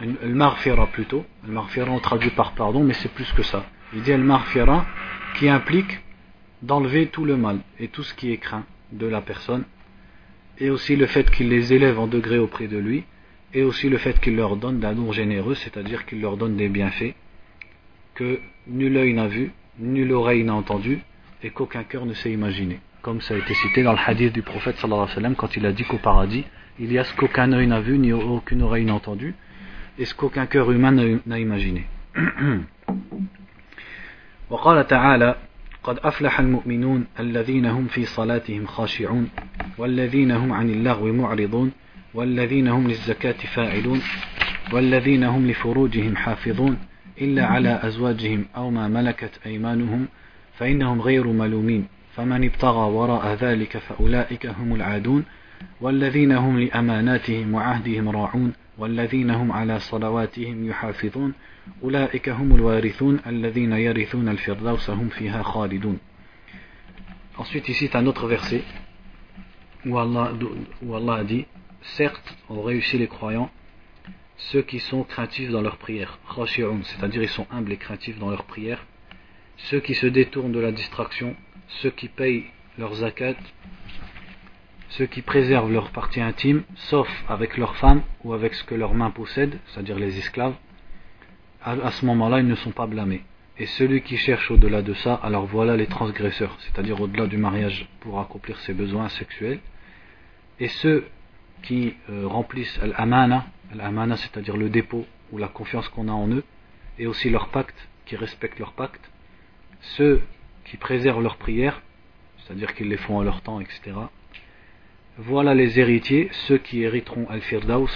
[0.00, 3.64] le marfira plutôt, le marfira on traduit par pardon, mais c'est plus que ça.
[3.94, 4.86] Il dit le marfira
[5.36, 6.00] qui implique
[6.62, 9.64] d'enlever tout le mal et tout ce qui est craint de la personne,
[10.58, 13.04] et aussi le fait qu'il les élève en degré auprès de lui,
[13.52, 16.68] et aussi le fait qu'il leur donne d'un don généreux, c'est-à-dire qu'il leur donne des
[16.68, 17.14] bienfaits
[18.14, 21.00] que nul œil n'a vu, nulle oreille n'a entendu,
[21.42, 22.80] et qu'aucun cœur ne sait imaginer.
[23.02, 25.56] Comme ça a été cité dans le hadith du prophète sallallahu alayhi wa sallam, quand
[25.56, 26.44] il a dit qu'au paradis,
[26.78, 29.34] il y a ce qu'aucun œil n'a vu, ni aucune oreille n'a entendu,
[30.00, 30.92] et ce qu'aucun cœur humain
[31.26, 31.84] n'a imaginé.
[34.50, 35.34] وقال تعالى
[35.82, 39.28] قد أفلح المؤمنون الذين هم في صلاتهم خاشعون
[39.78, 41.72] والذين هم عن اللغو معرضون
[42.14, 44.02] والذين هم للزكاة فاعلون
[44.72, 46.78] والذين هم لفروجهم حافظون
[47.20, 50.08] إلا على أزواجهم أو ما ملكت أيمانهم
[50.58, 51.86] فإنهم غير ملومين
[52.16, 55.24] فمن ابتغى وراء ذلك فأولئك هم العادون
[55.80, 61.33] والذين هم لأماناتهم وعهدهم راعون والذين هم على صلواتهم يحافظون
[61.83, 65.99] أولئك هم الوارثون الذين يرثون الفردوس هم فيها خالدون
[67.37, 68.63] Ensuite ici c'est un autre verset
[69.85, 70.31] où Allah,
[70.81, 71.45] où Allah a dit
[71.81, 73.51] Certes ont réussi les croyants
[74.37, 76.19] ceux qui sont craintifs dans leur prière,
[76.83, 78.85] c'est-à-dire ils sont humbles et craintifs dans leur prière,
[79.57, 81.35] ceux qui se détournent de la distraction,
[81.67, 82.45] ceux qui payent
[82.77, 83.35] leurs zakat,
[84.90, 88.94] ceux qui préservent leur partie intime, sauf avec leurs femmes ou avec ce que leurs
[88.94, 90.54] mains possèdent, c'est-à-dire les esclaves,
[91.62, 93.22] à, ce moment-là, ils ne sont pas blâmés.
[93.58, 97.88] Et celui qui cherche au-delà de ça, alors voilà les transgresseurs, c'est-à-dire au-delà du mariage
[98.00, 99.60] pour accomplir ses besoins sexuels.
[100.58, 101.06] Et ceux
[101.62, 106.44] qui euh, remplissent l'amana, l'amana c'est-à-dire le dépôt ou la confiance qu'on a en eux,
[106.98, 107.76] et aussi leur pacte,
[108.06, 109.10] qui respectent leur pacte,
[109.80, 110.22] ceux
[110.64, 111.82] qui préservent leurs prières,
[112.38, 113.92] c'est-à-dire qu'ils les font en leur temps, etc.
[115.19, 117.89] Voilà les héritiers, ceux qui hériteront Al-Firdaus,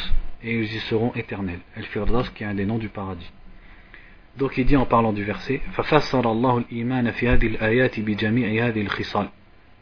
[0.43, 1.59] et ils y seront éternels.
[1.75, 3.29] Al-Firdaus qui est un des noms du paradis.
[4.37, 5.61] Donc il dit en parlant du verset,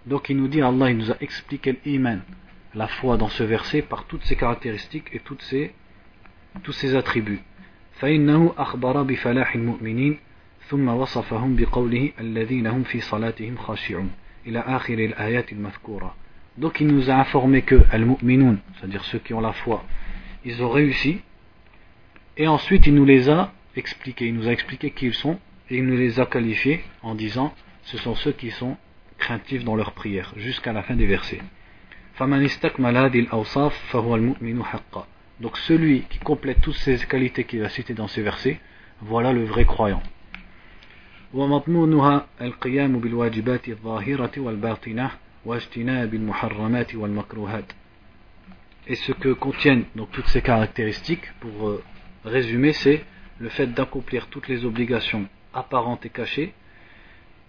[0.05, 2.21] Donc il nous dit, Allah il nous a expliqué l'iman,
[2.73, 5.73] la foi dans ce verset par toutes ses caractéristiques et toutes ses,
[6.63, 7.41] tous ses attributs.
[7.99, 10.19] فإنه أخبر بفلاح المؤمنين
[10.67, 14.11] ثم وصفهم بقوله الذين هم في صلاتهم خاشعون
[14.47, 16.15] إلى آخر الآيات المذكورة
[16.58, 19.84] donc il nous a informé que al-mu'minun c'est-à-dire ceux qui ont la foi
[20.44, 21.20] ils ont réussi.
[22.36, 24.26] Et ensuite il nous les a expliqués.
[24.26, 25.38] Il nous a expliqué qui ils sont
[25.70, 28.76] et il nous les a qualifiés en disant ce sont ceux qui sont
[29.18, 31.40] craintifs dans leur prière jusqu'à la fin des versets.
[35.40, 38.60] Donc celui qui complète toutes ces qualités qu'il a citées dans ces versets,
[39.00, 40.02] voilà le vrai croyant.
[48.87, 51.83] Et ce que contiennent donc toutes ces caractéristiques, pour euh,
[52.25, 53.03] résumer, c'est
[53.39, 56.53] le fait d'accomplir toutes les obligations apparentes et cachées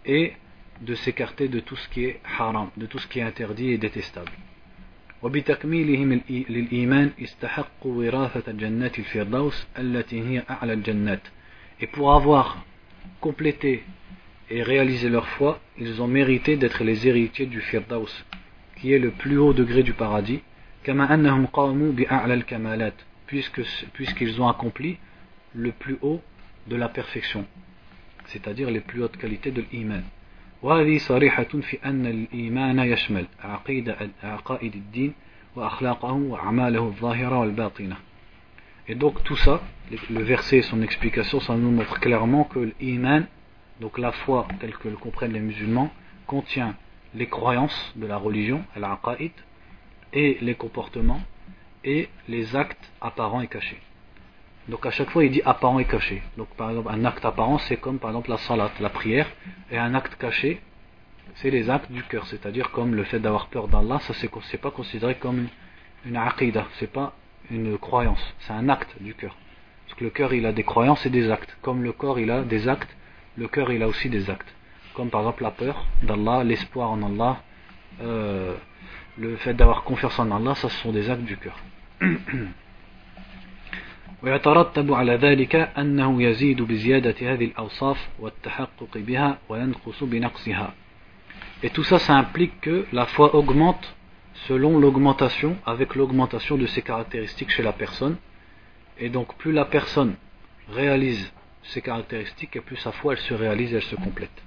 [0.05, 0.33] et
[0.81, 3.79] de s'écarter de tout ce qui est haram, de tout ce qui est interdit et
[3.79, 4.33] détestable.
[5.23, 11.21] وبتكميلهم للإيمان استحقوا وراثة جنات الفردوس التي هي أعلى الجنات
[11.81, 12.65] et pour avoir
[13.21, 13.83] complété
[14.53, 18.25] et réalisé leur foi ils ont mérité d'être les héritiers du Firdaus
[18.77, 20.41] qui est le plus haut degré du paradis
[20.85, 22.95] كما أنهم قاموا بأعلى الكمالات
[23.93, 24.97] puisqu'ils ont accompli
[25.55, 26.23] le plus haut
[26.67, 27.45] de la perfection
[28.27, 30.03] c'est-à-dire les plus hautes qualités de l'iman
[30.63, 35.13] وهذه صريحة في أن الإيمان يشمل عقيدة عقائد الدين
[35.57, 37.97] وأخلاقه وأعماله الظاهرة والباطنة
[38.91, 39.61] Et donc tout ça,
[40.11, 43.27] le verset et son explication, ça nous montre clairement que l'iman,
[43.80, 45.92] donc la foi telle que le comprennent les musulmans,
[46.28, 46.76] contient
[47.14, 49.32] les croyances de la religion, al-aqaid,
[50.14, 51.22] et les comportements,
[51.84, 53.80] et les actes apparents et cachés.
[54.70, 56.24] Donc à chaque fois il dit apparent et caché.
[56.38, 59.30] Donc par exemple un acte apparent c'est comme par exemple la salat, la prière,
[59.70, 60.62] et un acte caché
[61.36, 64.72] c'est les actes du cœur, c'est-à-dire comme le fait d'avoir peur d'Allah, ça c'est pas
[64.72, 65.48] considéré comme
[66.06, 67.14] une aqidah, c'est pas
[67.50, 69.36] une croyance, c'est un acte du cœur.
[69.86, 72.32] Parce que le cœur il a des croyances et des actes, comme le corps il
[72.32, 72.90] a des actes,
[73.37, 74.55] le cœur il a aussi des actes.
[74.95, 77.43] Comme par exemple la peur d'Allah, l'espoir en Allah,
[78.01, 78.55] euh,
[79.17, 81.57] le fait d'avoir confiance en Allah, ça ce sont des actes du cœur.
[84.23, 90.75] ويترتب على ذلك أنه يزيد بزيادة هذه الأوصاف والتحقق بها وينقص بنقصها
[91.63, 93.95] Et tout ça, ça implique que la foi augmente
[94.47, 98.17] selon l'augmentation, avec l'augmentation de ses caractéristiques chez la personne.
[98.99, 100.15] Et donc, plus la personne
[100.71, 101.33] réalise
[101.63, 104.43] ses caractéristiques, et plus sa foi, elle se réalise, elle se complète.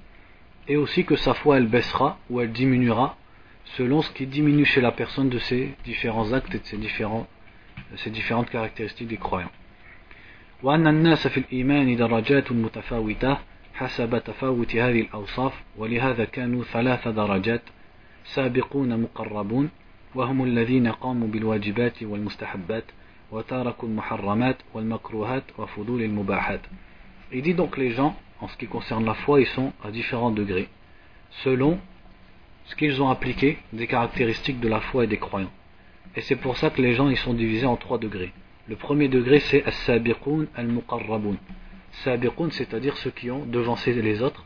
[0.67, 3.17] Et aussi que sa foi, elle baissera ou elle diminuera
[3.77, 7.27] selon ce qui diminue chez la personne de ses différents actes et de ses, différents,
[7.91, 9.51] de ses différentes caractéristiques des croyants.
[10.63, 13.37] وأن الناس في الإيمان درجات متفاوتة
[13.73, 17.61] حسب تفاوت هذه الأوصاف ولهذا كانوا ثلاث درجات
[18.25, 19.69] سابقون مقربون
[20.15, 22.83] وهم الذين قاموا بالواجبات والمستحبات
[23.31, 26.61] وتاركوا المحرمات والمكروهات وفضول المباحات
[27.32, 30.30] il dit donc les gens, en ce qui concerne la foi, ils sont à différents
[30.30, 30.68] degrés,
[31.42, 31.78] selon
[32.66, 35.52] ce qu'ils ont appliqué des caractéristiques de la foi et des croyants.
[36.14, 38.32] Et c'est pour ça que les gens ils sont divisés en trois degrés.
[38.68, 41.36] Le premier degré, c'est As-Sabiqun Al-Muqarrabun.
[42.04, 44.44] Sabiqun, c'est-à-dire ceux qui ont devancé les autres.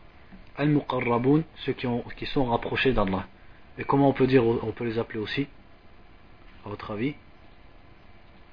[0.56, 3.26] Al-Muqarrabun, ceux qui, ont, qui sont rapprochés d'Allah.
[3.78, 5.46] Et comment on peut dire, on peut les appeler aussi
[6.66, 7.14] À votre avis?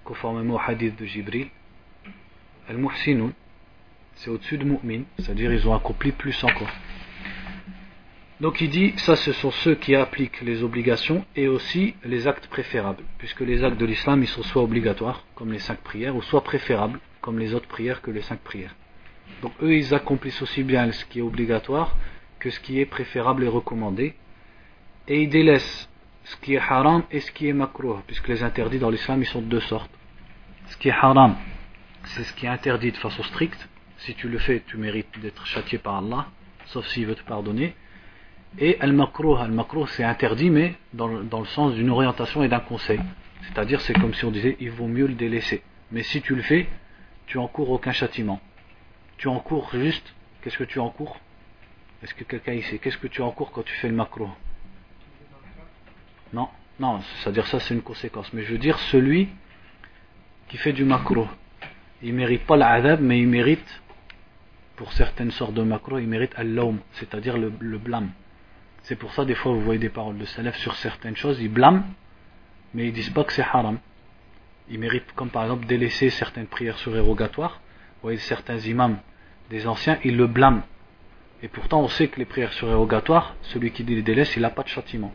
[0.06, 1.48] Conformément au hadith de Jibril.
[2.70, 3.34] Al-Muhsinun,
[4.18, 6.72] c'est au-dessus de Mu'min, c'est-à-dire ils ont accompli plus encore.
[8.40, 12.48] Donc il dit, ça ce sont ceux qui appliquent les obligations et aussi les actes
[12.48, 16.22] préférables, puisque les actes de l'islam ils sont soit obligatoires, comme les cinq prières, ou
[16.22, 18.76] soit préférables, comme les autres prières que les cinq prières.
[19.42, 21.96] Donc eux ils accomplissent aussi bien ce qui est obligatoire
[22.40, 24.16] que ce qui est préférable et recommandé,
[25.08, 25.90] et ils délaissent
[26.24, 29.28] ce qui est haram et ce qui est makruh, puisque les interdits dans l'islam ils
[29.28, 29.92] sont de deux sortes.
[30.68, 31.36] Ce qui est haram,
[32.04, 33.68] c'est ce qui est interdit de façon stricte,
[34.00, 36.28] si tu le fais tu mérites d'être châtié par Allah,
[36.68, 37.76] sauf s'il veut te pardonner
[38.60, 43.00] et al-makruh, al-makruh c'est interdit, mais dans, le sens d'une orientation et d'un conseil.
[43.44, 45.62] C'est-à-dire, c'est comme si on disait, il vaut mieux le délaisser.
[45.92, 46.68] Mais si tu le fais,
[47.28, 48.42] tu encours aucun châtiment.
[49.18, 51.20] Tu encours juste, qu'est-ce que tu encours?
[52.04, 54.30] Est-ce que quelqu'un ici, qu'est-ce que tu encours quand tu fais le makruh?
[56.34, 58.32] Non, non, c'est-à-dire ça c'est une conséquence.
[58.34, 59.30] Mais je veux dire, celui
[60.50, 61.28] qui fait du makruh,
[62.02, 63.82] il mérite pas l'adab, mais il mérite,
[64.78, 68.12] pour certaines sortes de makruh, il mérite al-lawm, c'est-à-dire le blâme.
[68.84, 71.52] C'est pour ça, des fois, vous voyez des paroles de salaf sur certaines choses, ils
[71.52, 71.84] blâment,
[72.74, 73.80] mais ils disent pas que c'est haram.
[74.70, 77.60] Ils méritent, comme par exemple, délaisser certaines prières surérogatoires.
[77.96, 78.98] Vous voyez, certains imams
[79.50, 80.62] des anciens, ils le blâment.
[81.44, 84.64] Et pourtant, on sait que les prières surérogatoires, celui qui les délaisse, il n'a pas
[84.64, 85.14] de châtiment.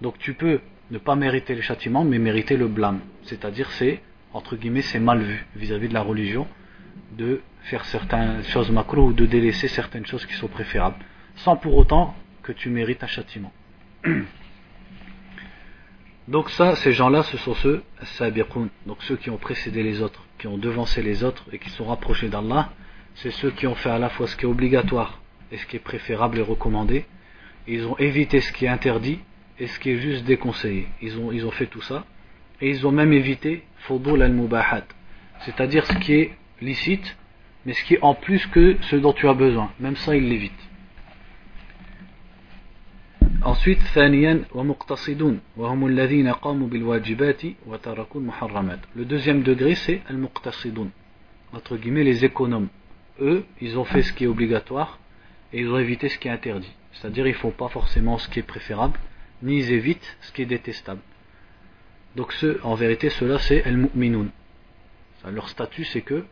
[0.00, 3.00] Donc tu peux ne pas mériter le châtiment, mais mériter le blâme.
[3.22, 4.00] C'est-à-dire, c'est,
[4.32, 6.46] entre guillemets, c'est mal vu vis-à-vis de la religion
[7.16, 10.96] de faire certaines choses macro ou de délaisser certaines choses qui sont préférables.
[11.36, 13.52] Sans pour autant que tu mérites un châtiment.
[16.28, 17.84] Donc ça, ces gens-là, ce sont ceux,
[18.84, 21.84] donc ceux qui ont précédé les autres, qui ont devancé les autres et qui sont
[21.84, 22.70] rapprochés d'Allah,
[23.14, 25.20] c'est ceux qui ont fait à la fois ce qui est obligatoire
[25.52, 27.04] et ce qui est préférable et recommandé.
[27.68, 29.20] Ils ont évité ce qui est interdit
[29.60, 30.88] et ce qui est juste déconseillé.
[31.00, 32.04] Ils ont, ils ont fait tout ça.
[32.60, 34.86] Et ils ont même évité fudul al-mubahat,
[35.40, 37.16] c'est-à-dire ce qui est licite,
[37.64, 39.70] mais ce qui est en plus que ce dont tu as besoin.
[39.80, 40.52] Même ça, ils l'évitent.
[43.42, 44.44] Ensuite, Le
[49.04, 50.88] deuxième degré, c'est al-muqtasidun.
[51.52, 52.68] Entre guillemets, les économes.
[53.20, 54.98] Eux, ils ont fait ce qui est obligatoire
[55.52, 56.72] et ils ont évité ce qui est interdit.
[56.92, 58.98] C'est-à-dire, ils ne font pas forcément ce qui est préférable,
[59.42, 61.00] ni ils évitent ce qui est détestable.
[62.16, 64.28] Donc, en vérité, ceux-là, c'est al-mu'minun.
[65.30, 66.24] Leur statut, c'est que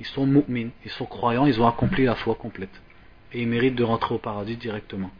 [0.00, 2.82] ils sont mu'min, ils sont croyants, ils ont accompli la foi complète.
[3.32, 5.10] Et ils méritent de rentrer au paradis directement.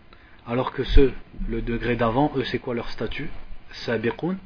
[0.46, 1.12] Alors que ceux,
[1.48, 3.30] le degré d'avant, eux, c'est quoi leur statut
[3.70, 4.36] Sabiqun.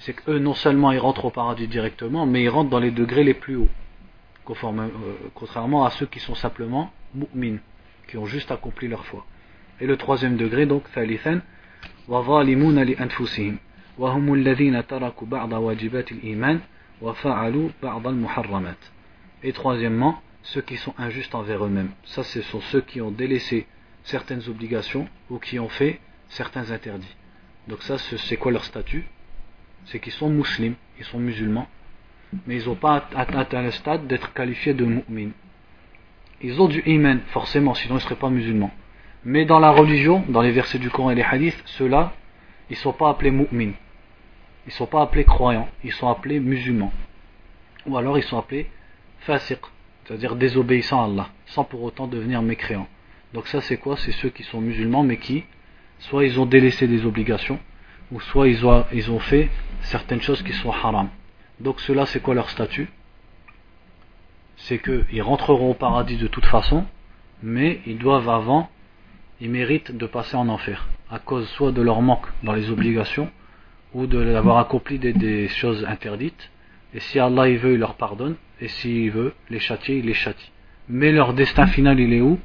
[0.00, 3.24] C'est qu'eux, non seulement ils rentrent au paradis directement, mais ils rentrent dans les degrés
[3.24, 3.68] les plus hauts.
[4.48, 4.88] Euh,
[5.34, 7.58] contrairement à ceux qui sont simplement mu'min,
[8.08, 9.24] qui ont juste accompli leur foi.
[9.80, 11.40] Et le troisième degré, donc, thalithan,
[12.08, 13.56] وظالمون لأنفسهم
[13.98, 16.60] وهم الذين تركوا بعض واجبات الإيمان
[17.02, 18.76] وفعلوا بعض المحرمات.
[19.43, 21.91] et troisièmement, ceux qui sont injustes envers eux-mêmes.
[22.05, 23.67] Ça, ce sont ceux qui ont délaissé
[24.03, 27.15] certaines obligations ou qui ont fait certains interdits.
[27.67, 29.05] Donc ça, c'est quoi leur statut?
[29.85, 31.67] C'est qu'ils sont musulmans, ils sont musulmans,
[32.45, 35.29] mais ils n'ont pas atteint le stade d'être qualifiés de mu'min.
[36.41, 38.71] Ils ont du iman, forcément, sinon ils ne seraient pas musulmans.
[39.23, 42.13] Mais dans la religion, dans les versets du Coran et les hadiths, ceux-là,
[42.69, 43.73] ils ne sont pas appelés mu'min.
[44.65, 46.93] Ils ne sont pas appelés croyants, ils sont appelés musulmans.
[47.87, 48.69] Ou alors ils sont appelés
[49.25, 49.59] fasiq,
[50.03, 52.87] c'est-à-dire désobéissants à Allah, sans pour autant devenir mécréants.
[53.33, 53.97] Donc ça c'est quoi?
[53.97, 55.43] C'est ceux qui sont musulmans mais qui,
[55.99, 57.59] soit ils ont délaissé des obligations,
[58.11, 59.49] ou soit ils ont, ils ont fait
[59.81, 61.09] certaines choses qui sont haram.
[61.59, 62.87] Donc ceux-là c'est quoi leur statut?
[64.57, 66.85] C'est qu'ils rentreront au paradis de toute façon,
[67.41, 68.69] mais ils doivent avant,
[69.41, 73.29] ils méritent de passer en enfer, à cause soit de leur manque dans les obligations,
[73.93, 76.51] ou de l'avoir accompli des, des, choses interdites.
[76.93, 80.13] Et si Allah il veut, il leur pardonne, et s'il veut les châtier, il les
[80.13, 80.51] châtie.
[80.87, 82.39] Mais leur destin final, il est où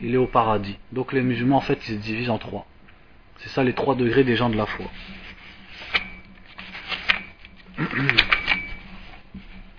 [0.00, 0.76] il est au paradis.
[0.92, 2.66] Donc les musulmans, en fait, ils se divisent en trois.
[3.38, 4.86] C'est ça les trois degrés des gens de la foi.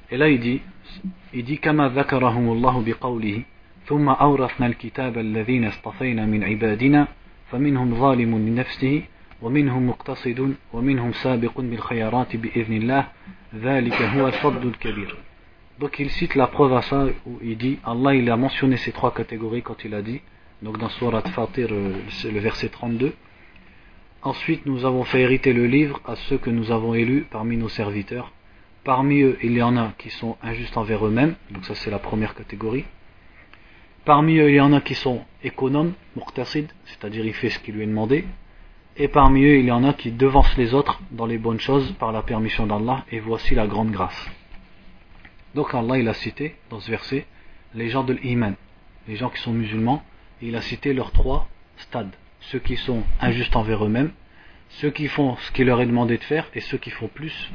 [0.09, 0.61] Et là, il dit,
[1.34, 3.43] il dit, كما ذكرهم الله بقوله
[3.86, 7.07] ثم أورثنا الكتاب الذين اصطفينا من عبادنا
[7.51, 9.03] فمنهم ظالم لنفسه
[9.41, 13.07] ومنهم مقتصد ومنهم سابق بالخيرات بإذن الله
[13.55, 15.26] ذلك هو الفضل الكبير
[15.80, 18.91] Donc il cite la preuve à ça où il dit Allah il a mentionné ces
[18.91, 20.21] trois catégories quand il a dit.
[20.63, 23.13] Donc dans Surat Fatir euh, le verset 32
[24.23, 27.69] Ensuite nous avons fait hériter le livre à ceux que nous avons élus parmi nos
[27.69, 28.32] serviteurs.
[28.84, 31.36] Parmi eux il y en a qui sont injustes envers eux-mêmes.
[31.51, 32.86] Donc ça c'est la première catégorie.
[34.03, 37.71] Parmi eux il y en a qui sont économes, muqtasid, c'est-à-dire il fait ce qui
[37.71, 38.25] lui est demandé.
[38.95, 41.91] Et parmi eux il y en a qui devancent les autres dans les bonnes choses
[41.99, 43.05] par la permission d'Allah.
[43.11, 44.28] Et voici la grande grâce
[45.57, 47.26] donc Allah il a cité dans ce verset
[47.74, 48.55] les gens de l'iman,
[49.09, 50.03] les gens qui sont musulmans,
[50.40, 52.14] et il a cité leurs trois stades.
[52.40, 54.12] ceux qui sont injustes envers eux-mêmes,
[54.68, 57.51] ceux qui font ce qu'il leur est demandé de faire et ceux qui font plus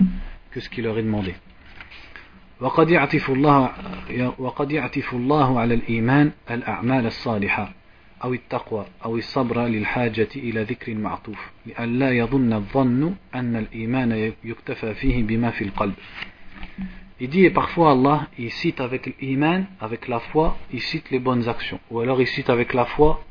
[0.51, 1.35] que ce qui leur est demandé.
[2.61, 3.71] وقد يعطف الله
[4.39, 7.73] وقد يعطف الله على الإيمان الأعمال الصالحة
[8.23, 15.23] أو التقوى أو الصبر للحاجة إلى ذكر معطوف لئلا يظن الظن أن الإيمان يكتفى فيه
[15.23, 15.93] بما في القلب
[17.22, 21.20] Il dit, et parfois Allah, il cite avec l'iman, avec la foi, il cite les
[21.20, 21.78] bonnes actions.
[21.88, 23.22] Ou alors il cite avec la foi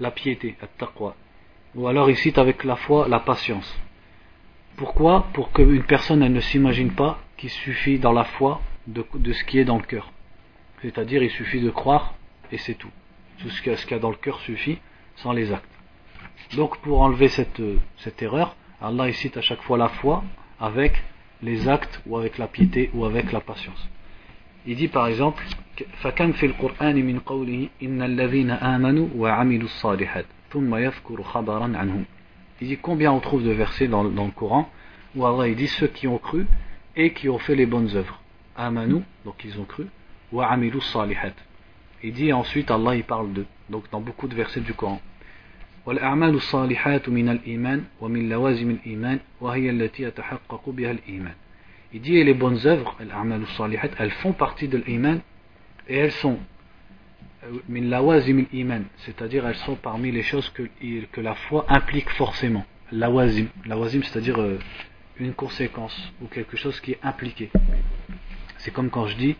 [0.00, 1.14] la piété, taqwa.
[1.76, 3.78] Ou alors il cite avec la foi la patience.
[4.76, 5.28] Pourquoi?
[5.32, 9.44] Pour qu'une personne elle ne s'imagine pas qu'il suffit dans la foi de, de, ce
[9.44, 10.10] qui est dans le cœur.
[10.82, 12.14] C'est-à-dire il suffit de croire
[12.50, 12.90] et c'est tout.
[13.38, 14.78] Tout ce qu'il y, a dans le cœur suffit
[15.14, 15.70] sans les actes.
[16.56, 17.62] Donc pour enlever cette,
[17.98, 20.24] cette erreur, Allah il cite à chaque fois la foi
[20.58, 21.00] avec
[21.41, 23.89] les actes ou avec la piété ou avec la patience.
[24.65, 25.43] Il dit par exemple
[26.03, 32.05] فكم في القرآن من قوله إن الذين آمنوا وعملوا الصالحات ثم يذكر خبرا عنهم
[32.61, 34.69] Il dit combien on trouve de versets dans, dans le Coran
[35.15, 36.45] où Allah il dit ceux qui ont cru
[36.95, 38.21] et qui ont fait les bonnes œuvres.
[38.55, 39.87] Amanu, donc ils ont cru,
[40.31, 41.33] wa amilu salihat.
[42.03, 45.01] Il dit ensuite Allah il parle d'eux, donc dans beaucoup de versets du Coran.
[45.85, 51.33] والأعمال الصالحات من الإيمان ومن لوازم الإيمان وهي التي يتحقق بها الإيمان
[51.93, 52.95] Il dit et les bonnes œuvres,
[53.99, 55.19] elles font partie de l'iman
[55.89, 56.39] et elles sont
[57.67, 60.63] min lawazim iman, c'est-à-dire elles sont parmi les choses que,
[61.11, 62.65] que la foi implique forcément.
[62.91, 64.59] Lawazim, lawazim c'est-à-dire euh,
[65.17, 67.49] une conséquence ou quelque chose qui est impliqué.
[68.57, 69.35] C'est comme quand je dis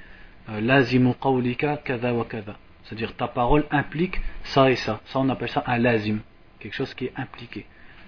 [0.49, 5.01] euh, lazimu qawlika kada wa kada, c'est-à-dire ta parole implique ça et ça.
[5.05, 6.19] Ça on appelle ça un lazim
[6.59, 7.65] quelque chose qui est impliqué.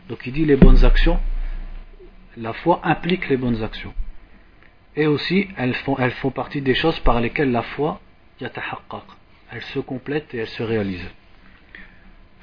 [0.09, 1.19] Donc il dit les bonnes actions,
[2.37, 3.93] la foi implique les bonnes actions.
[4.95, 7.99] Et aussi, elles font, elles font partie des choses par lesquelles la foi
[8.39, 9.03] yatahaqqaq.
[9.51, 11.09] Elle se complète et elle se réalise.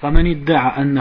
[0.01, 1.01] فمن ادعى أنه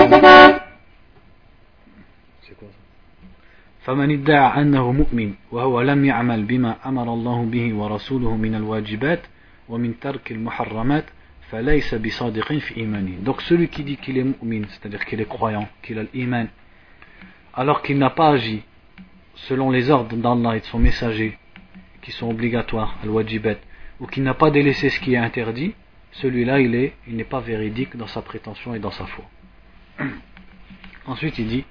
[3.82, 9.20] فمن ادعى أنه مؤمن وهو لم يعمل بما أمر الله به ورسوله من الواجبات
[9.70, 11.06] ومن ترك المحرمات
[13.22, 16.48] donc celui qui dit qu'il est mu'min, c'est-à-dire qu'il est croyant, qu'il a l'iman,
[17.56, 18.62] alors qu'il n'a pas agi
[19.48, 21.38] selon les ordres d'Allah et de son messager,
[22.02, 23.56] qui sont obligatoires, al-wajibat,
[24.00, 25.74] ou qu'il n'a pas délaissé ce qui est interdit,
[26.12, 29.26] celui-là il est, il n'est pas véridique dans sa prétention et dans sa foi.
[31.08, 31.66] Ensuite il dit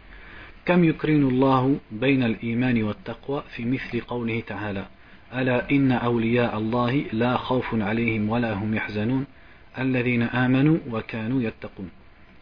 [0.69, 4.87] كم يكرن الله بين الإيمان والتقوى في مثل قوله تعالى
[5.35, 9.25] ألا إن أولياء الله لا خوف عليهم ولا هم يحزنون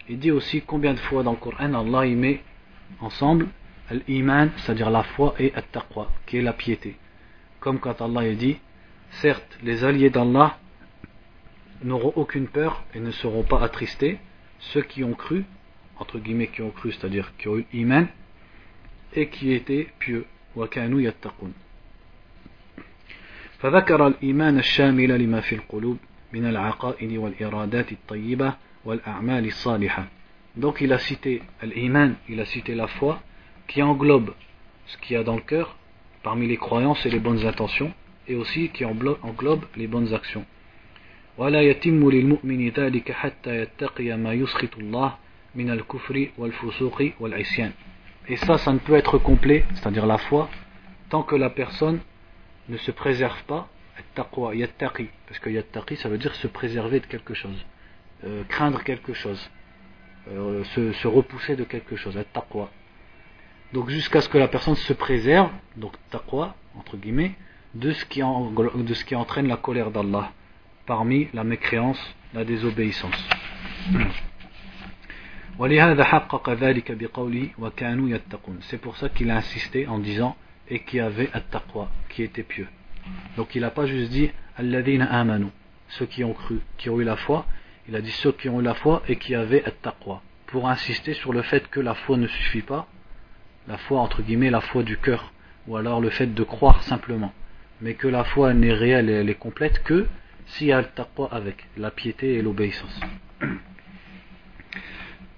[0.09, 2.42] il dit aussi combien de fois dans le Coran Allah y met
[3.00, 3.48] ensemble
[4.09, 6.96] l'iman, c'est-à-dire la foi, et at-taqwa, qui est la piété.
[7.61, 8.57] Comme quand Allah dit
[9.11, 10.59] Certes, les alliés d'Allah
[11.82, 14.18] n'auront aucune peur et ne seront pas attristés,
[14.59, 15.44] ceux qui ont cru,
[15.98, 18.07] entre guillemets qui ont cru, c'est-à-dire qui ont eu iman,
[19.14, 20.26] et qui étaient pieux.
[20.57, 21.54] وكانوا يتقون
[23.59, 25.98] فذكر الإيمان الشامل لما في القلوب
[30.55, 33.21] donc il a cité l'iman, il a cité la foi
[33.67, 34.34] qui englobe
[34.86, 35.75] ce qu'il y a dans le cœur
[36.23, 37.93] parmi les croyances et les bonnes intentions
[38.27, 40.45] et aussi qui englobe les bonnes actions.
[48.27, 50.49] et ça ça ne peut être complet c'est-à-dire la foi
[51.09, 51.99] tant que la personne
[52.69, 53.67] ne se préserve pas
[54.15, 57.65] taqwa, yattaqi, parce que yattaqi ça veut dire se préserver de quelque chose,
[58.25, 59.49] euh, craindre quelque chose,
[60.29, 62.69] euh, se, se, repousser de quelque chose, taqwa.
[63.73, 67.33] Donc jusqu'à ce que la personne se préserve, donc taqwa, entre guillemets,
[67.73, 70.31] de ce qui, de ce qui entraîne la colère d'Allah,
[70.85, 71.99] parmi la mécréance,
[72.33, 73.29] la désobéissance.
[78.61, 80.35] C'est pour ça qu'il a insisté en disant
[80.67, 82.67] et qui avait at-taqwa, qui était pieux.
[83.36, 85.46] Donc il n'a pas juste dit Alladina amanu,
[85.88, 87.46] ceux qui ont cru, qui ont eu la foi.
[87.88, 90.22] Il a dit ceux qui ont eu la foi et qui avaient at-taqwa.
[90.46, 92.86] Pour insister sur le fait que la foi ne suffit pas,
[93.68, 95.32] la foi entre guillemets, la foi du cœur,
[95.66, 97.32] ou alors le fait de croire simplement.
[97.80, 100.07] Mais que la foi n'est réelle et elle est complète que
[100.46, 103.00] s'il y a le taqwa avec, la piété et l'obéissance.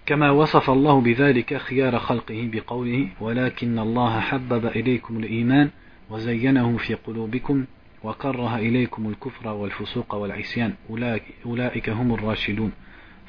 [0.06, 5.70] كما وصف الله بذلك خيار خلقه بقوله ولكن الله حبب إليكم الإيمان
[6.12, 7.64] وزينه في قلوبكم
[8.04, 10.74] وكره إليكم الكفر والفسوق والعصيان
[11.46, 12.72] أولئك هم الراشدون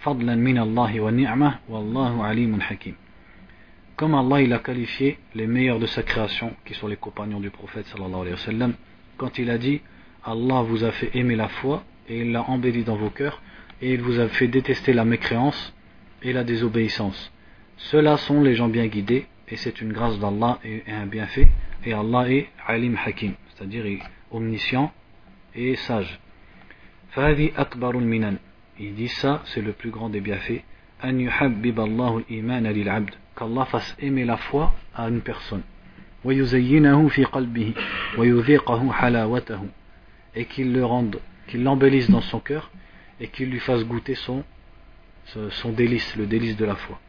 [0.02, 2.96] فضلا من الله والنعمة والله عليم حكيم
[3.98, 7.50] Comme Allah il a qualifié les meilleurs de sa création, qui sont les compagnons du
[7.50, 8.74] prophète sallallahu alayhi wa sallam,
[9.18, 9.82] quand il a dit
[10.24, 13.42] Allah vous a fait aimer la foi et il l'a embellie dans vos cœurs
[13.82, 15.74] et il vous a fait détester la mécréance
[16.22, 17.32] et la désobéissance.
[17.76, 21.48] Ceux-là sont les gens bien guidés, et c'est une grâce d'Allah et un bienfait,
[21.86, 23.86] et Allah est Alim Hakim, c'est-à-dire
[24.32, 24.92] omniscient
[25.56, 26.20] et sage.
[27.16, 28.38] فهذه أكبر المنن
[28.80, 30.62] il dit ça c'est le plus grand des bienfaits
[31.04, 35.64] أن يحبب الله الإيمان للعبد qu'Allah fasse aimer la foi à une personne
[36.24, 37.74] ويزينه في قلبه
[38.18, 39.62] ويذيقه حلاوته
[40.36, 42.70] et qu'il le rende qu'il l'embellisse dans son cœur
[43.20, 44.44] et qu'il lui fasse goûter son
[45.26, 47.00] son délice le délice de la foi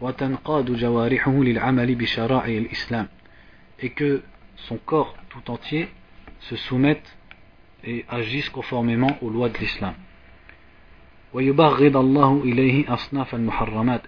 [0.00, 3.08] وتنقاد جوارحه للعمل بشرائع الإسلام
[3.80, 4.22] et que
[4.56, 5.88] son corps tout entier
[6.40, 7.16] se soumette
[7.84, 9.94] et agissent conformément aux lois de l'islam.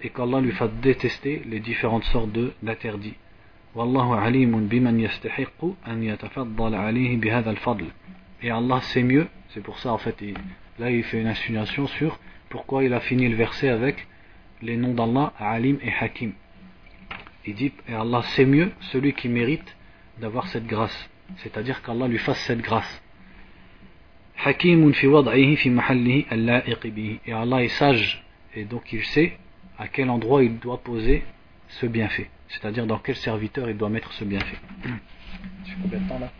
[0.02, 2.30] et qu'Allah lui fasse détester les différentes sortes
[2.62, 3.16] d'interdits.
[8.42, 10.16] Et Allah sait mieux, c'est pour ça en fait,
[10.78, 12.18] là il fait une insinuation sur
[12.48, 14.06] pourquoi il a fini le verset avec
[14.61, 16.33] les noms d'Allah, Alim et Hakim.
[17.45, 19.75] Il dit, et Allah sait mieux celui qui mérite
[20.19, 23.01] d'avoir cette grâce, c'est-à-dire qu'Allah lui fasse cette grâce.
[24.43, 26.25] Hakim fi wad'ihi fi mahallihi.
[27.25, 28.23] Et Allah est sage
[28.55, 29.37] et donc il sait
[29.77, 31.23] à quel endroit il doit poser
[31.67, 34.57] ce bienfait, c'est-à-dire dans quel serviteur il doit mettre ce bienfait.
[35.81, 36.31] Combien de temps là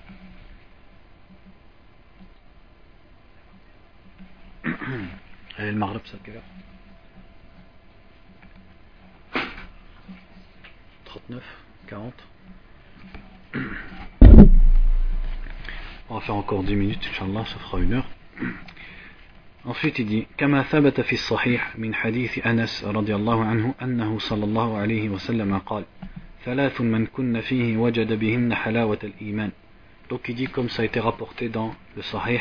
[5.59, 6.22] Et le Maghreb, c'est
[11.11, 11.43] 39,
[11.87, 12.12] 40
[16.09, 18.07] On va faire encore 10 minutes, Inch'Allah, ça fera une heure.
[19.64, 24.45] Ensuite, il dit كما ثبت في الصحيح من حديث أنس رضي الله عنه أنه صلى
[24.45, 25.84] الله عليه وسلم قال
[26.45, 29.51] ثلاث من كن فيه وجد بهن حلاوة الإيمان
[30.09, 32.39] Donc il dit comme ça a été rapporté dans le Sahih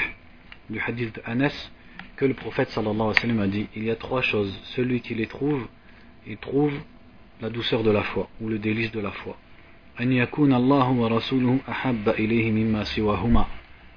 [0.70, 1.72] du hadith de Anas
[2.16, 5.02] que le prophète sallallahu alayhi wa sallam a dit il y a trois choses celui
[5.02, 5.68] qui les trouve
[6.28, 6.74] il trouve
[7.41, 9.37] la douceur de la foi ou le délice de la foi.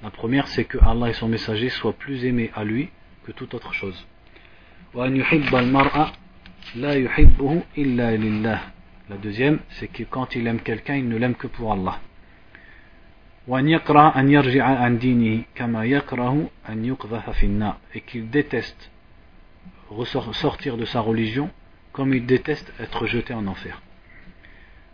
[0.01, 2.89] La première, c'est que Allah et son messager soient plus aimés à lui
[3.25, 4.05] que toute autre chose.
[4.95, 5.07] La
[9.17, 11.99] deuxième, c'est que quand il aime quelqu'un, il ne l'aime que pour Allah.
[17.93, 18.91] Et qu'il déteste
[20.33, 21.49] sortir de sa religion
[21.92, 23.80] comme il déteste être jeté en enfer.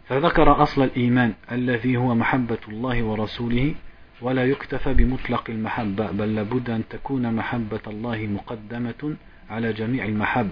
[0.09, 3.75] فذكر أصل الإيمان الذي هو محبة الله ورسوله
[4.23, 9.17] ولا يكتفى بمطلق المحبة بل لابد أن تكون محبة الله مقدمة
[9.51, 10.51] على جميع المحب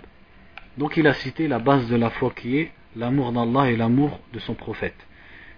[0.78, 4.20] Donc il a cité la base de la foi qui est l'amour d'Allah et l'amour
[4.32, 5.06] de son prophète.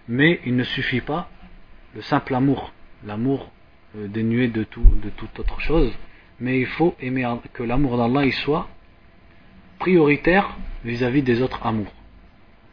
[0.08, 1.30] Mais il ne suffit pas
[1.94, 2.72] le simple amour,
[3.06, 3.52] l'amour
[3.96, 5.92] euh, dénué de, tout, de toute autre chose,
[6.40, 8.68] mais il faut aimer que l'amour d'Allah soit
[9.79, 11.93] prioritaire vis-à-vis -vis des autres amours.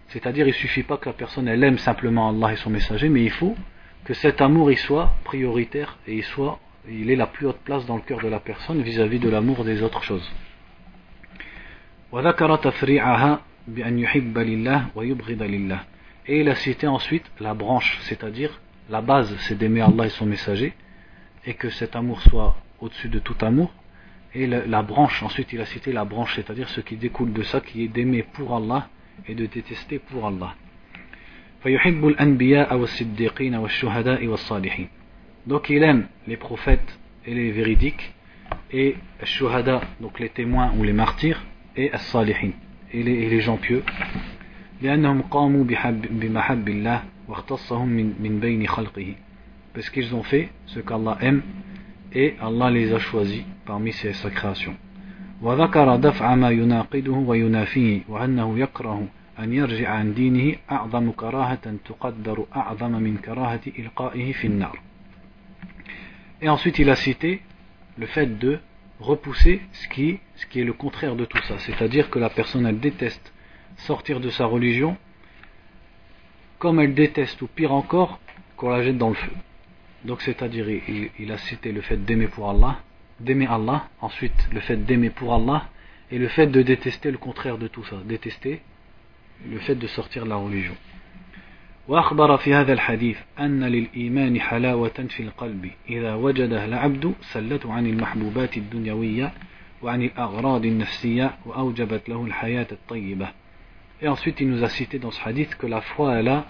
[0.09, 3.09] C'est-à-dire il ne suffit pas que la personne elle aime simplement Allah et son messager,
[3.09, 3.57] mais il faut
[4.05, 7.85] que cet amour y soit prioritaire et il soit il ait la plus haute place
[7.87, 10.31] dans le cœur de la personne vis-à-vis de l'amour des autres choses.
[16.29, 20.27] Et il a cité ensuite la branche, c'est-à-dire la base, c'est d'aimer Allah et son
[20.27, 20.73] messager,
[21.45, 23.73] et que cet amour soit au-dessus de tout amour.
[24.39, 27.61] Et la, branche, ensuite il a cité la branche, c'est-à-dire ce qui découle de ça,
[27.63, 28.91] qui est d'aimer pour Allah
[29.27, 30.55] et de détester pour Allah.
[35.47, 38.15] Donc il aime les prophètes et les véridiques
[38.71, 41.43] et shuhada, donc les témoins ou les martyrs
[41.75, 42.51] et as-salihin
[42.93, 43.83] et et les gens pieux.
[49.73, 51.43] parce qu'ils ont fait ce qu'Allah aime
[52.16, 54.76] et Allah les a choisis parmi ses, sa création
[55.42, 59.08] وذكر دفع ما يناقضه وينافيه وأنه يكره
[59.40, 64.80] أن يرجع عن دينه أعظم كراهة تقدر أعظم من كراهة إلقائه في النار
[66.42, 67.42] Et ensuite il a cité
[67.98, 68.60] le fait de
[69.00, 72.66] repousser ce qui, ce qui est le contraire de tout ça, c'est-à-dire que la personne
[72.66, 73.34] elle déteste
[73.78, 74.96] sortir de sa religion
[76.60, 78.20] comme elle déteste ou pire encore
[78.58, 79.32] qu'on la jette dans le feu.
[80.06, 82.80] Donc c'est-à-dire il, il a cité le fait d'aimer pour Allah,
[83.20, 85.70] d'aimer Allah, ensuite le fait d'aimer pour Allah
[86.12, 88.62] et le fait de détester le contraire de tout ça, détester
[89.48, 90.76] le fait de sortir de la religion.
[91.88, 98.58] وأخبر في هذا الحديث أن للإيمان حلاوة في القلب إذا وجدها العبد سلته عن المحبوبات
[98.58, 99.34] الدنيوية
[99.82, 103.28] وعن الأغراض النفسية وأوجبت له الحياة الطيبة
[104.02, 106.46] Et ensuite il nous a cité dans ce hadith que la foi elle a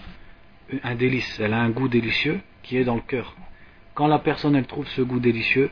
[0.84, 3.35] un délice, elle a un goût délicieux qui est dans le cœur.
[3.93, 5.71] Quand la personne trouve ce goût délicieux,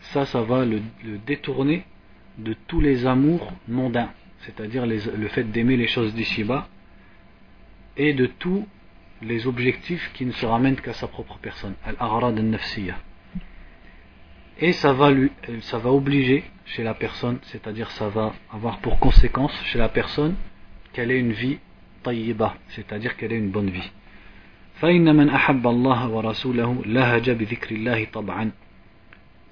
[0.00, 1.84] ça ça va le, le détourner
[2.38, 4.10] de tous les amours mondains
[4.42, 6.68] c'est-à-dire le fait d'aimer les choses d'ici-bas,
[7.96, 8.66] et de tous
[9.20, 12.98] les objectifs qui ne se ramènent qu'à sa propre personne, al-arad al-nafsiyah.
[14.58, 18.98] Et ça va, lui, ça va obliger chez la personne, c'est-à-dire ça va avoir pour
[18.98, 20.34] conséquence chez la personne
[20.92, 21.58] qu'elle ait une vie
[22.02, 23.90] tayyiba, c'est-à-dire qu'elle ait une bonne vie.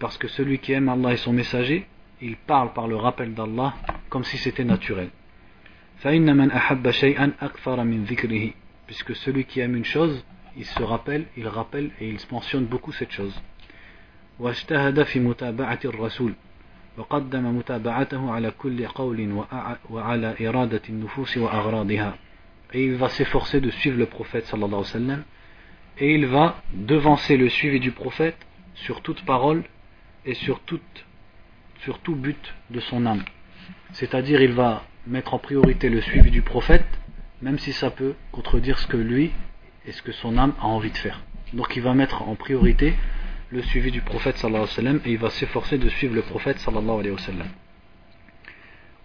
[0.00, 1.86] Parce que celui qui aime Allah et son messager,
[2.20, 3.74] il parle par le rappel d'Allah
[4.08, 5.10] comme si c'était naturel.
[8.86, 10.24] Puisque celui qui aime une chose,
[10.56, 13.40] il se rappelle, il rappelle et il mentionne beaucoup cette chose.
[14.40, 16.32] واجتهد في متابعة الرسول
[16.98, 19.44] وقدم متابعته على كل قول
[19.90, 22.18] وعلى إرادة النفوس وأغراضها
[22.73, 25.23] et il va s'efforcer de suivre le prophète sallallahu alayhi wa sallam
[25.97, 28.37] et il va devancer le suivi du prophète
[28.73, 29.63] sur toute parole
[30.25, 31.05] et sur, toute,
[31.79, 33.23] sur tout but de son âme.
[33.93, 36.87] C'est-à-dire il va mettre en priorité le suivi du prophète,
[37.41, 39.31] même si ça peut contredire ce que lui
[39.85, 41.21] et ce que son âme a envie de faire.
[41.53, 42.95] Donc il va mettre en priorité
[43.51, 46.23] le suivi du prophète sallallahu alayhi wa sallam et il va s'efforcer de suivre le
[46.23, 47.47] prophète sallallahu alayhi wa sallam.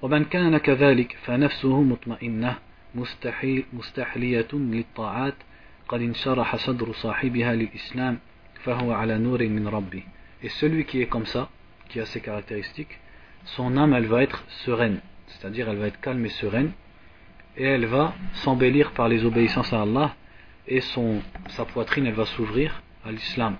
[0.02, 1.82] ومن كان كذلك فنفسه
[3.73, 5.35] مستحلية للطاعات
[5.87, 8.19] قد انشرح صدر صاحبها للإسلام
[8.63, 10.03] فهو على نور من ربه
[10.43, 11.49] Et celui qui est comme ça,
[11.89, 12.99] qui a ces caractéristiques,
[13.45, 16.71] son âme elle va être sereine, c'est-à-dire elle va être calme et sereine,
[17.57, 20.15] et elle va s'embellir par les obéissances à Allah,
[20.67, 23.57] et son, sa poitrine elle va s'ouvrir à l'islam,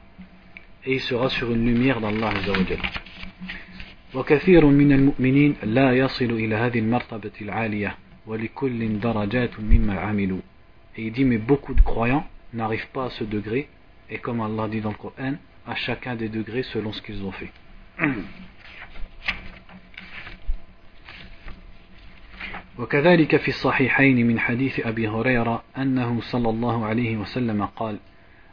[0.85, 2.79] et il sera sur une lumière d'Allah Azzawajal.
[4.15, 7.97] وكثير من المؤمنين لا يصل إلى هذه المرتبة العالية
[10.97, 13.67] et il dit mais beaucoup de croyants n'arrivent pas à ce degré.
[14.09, 15.33] Et comme Allah dit dans le Coran
[15.67, 17.51] à chacun des degrés selon ce qu'ils ont fait.
[22.79, 27.99] وكذلك في الصحيحين من حديث أبي هريرة أنه صلى الله عليه وسلم قال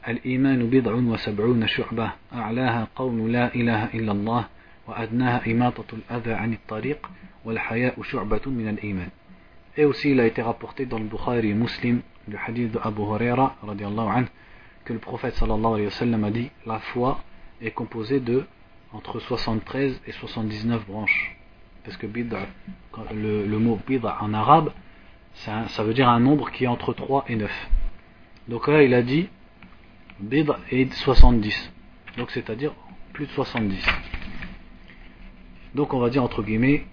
[0.08, 4.46] الإيمان بضع وسبعون شعبة أعلاها قول لا إله إلا الله
[4.86, 7.10] وأدناها إماطة الأذى عن الطريق
[7.44, 9.08] والحياء شعبة من الإيمان.
[9.76, 13.56] Et aussi il a été rapporté dans le Bukhari Muslim le hadith de Abu Huraira
[13.62, 14.26] anhu,
[14.84, 17.20] que le prophète sallallahu alayhi wa sallam a dit la foi
[17.60, 18.44] est composée de
[18.92, 21.36] entre 73 et 79 branches
[21.84, 22.46] parce que bid'a,
[23.12, 24.72] le, mot bid'a en arabe
[25.34, 27.70] ça, veut dire un nombre qui est entre 3 et 9
[28.48, 29.28] donc là il a dit
[30.20, 31.72] bid'a et 70
[32.18, 32.72] donc c'est à dire
[33.12, 33.84] plus de 70
[35.74, 36.84] donc on va dire entre guillemets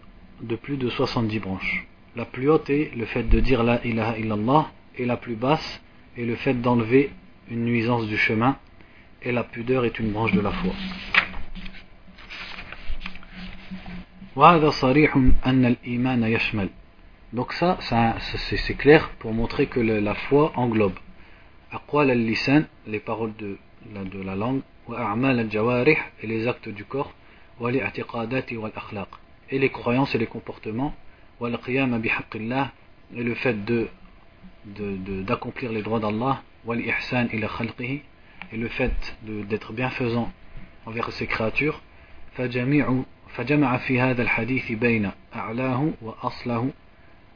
[0.42, 1.86] de plus de 70 branches
[2.20, 5.82] la plus haute est le fait de dire la ilaha illallah et la plus basse
[6.18, 7.12] est le fait d'enlever
[7.50, 8.58] une nuisance du chemin
[9.22, 10.74] et la pudeur est une branche de la foi.
[17.32, 21.00] Donc ça, c'est clair pour montrer que la foi englobe.
[22.86, 23.58] Les paroles de
[23.94, 24.62] la, de la langue
[26.22, 27.14] et les actes du corps
[29.52, 30.94] et les croyances et les comportements
[31.42, 33.88] et le fait de
[35.24, 40.32] d'accomplir les droits d'Allah et le fait d'être bienfaisant
[40.86, 41.82] envers ses créatures
[43.30, 46.70] فجمع في هذا الحديث بين أعلاه وأصله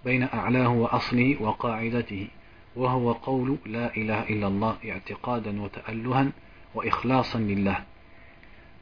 [0.05, 2.27] بين أعلاه وأصله وقاعدته
[2.75, 6.31] وهو قول لا إله إلا الله اعتقادا وتألها
[6.75, 7.77] وإخلاصا لله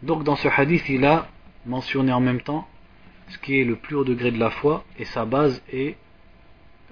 [0.03, 1.27] Donc dans ce hadith, il a
[1.65, 2.67] mentionné en même temps
[3.30, 5.96] ce qui est le plus haut degré de la foi et sa base est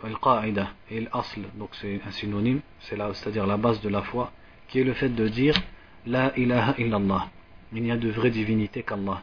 [0.02, 4.32] al-qa'ida et l'asl, donc c'est un synonyme, c'est-à-dire la base de la foi,
[4.68, 5.55] qui est le fait de dire
[6.07, 7.28] La ilaha illallah.
[7.72, 9.22] Il n'y a de vraie divinité qu'Allah.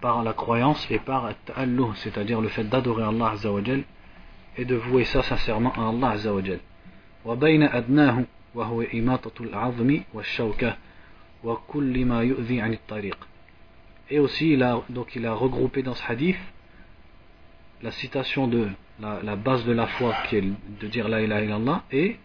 [0.00, 3.84] Par la croyance et par ta'alluh, c'est-à-dire le fait d'adorer Allah Azzawajal
[4.56, 6.60] et de vouer ça sincèrement à Allah Azzawajal.
[7.24, 10.76] وبين أدناه وهو إماطة العظم والشوكة
[11.44, 13.18] وكل ما يؤذي عن الطريق
[14.09, 16.37] et aussi il a, donc il a regroupé dans ce hadith
[17.81, 20.43] la citation de la, base de la foi qui est
[20.81, 22.17] de dire la ilaha illallah et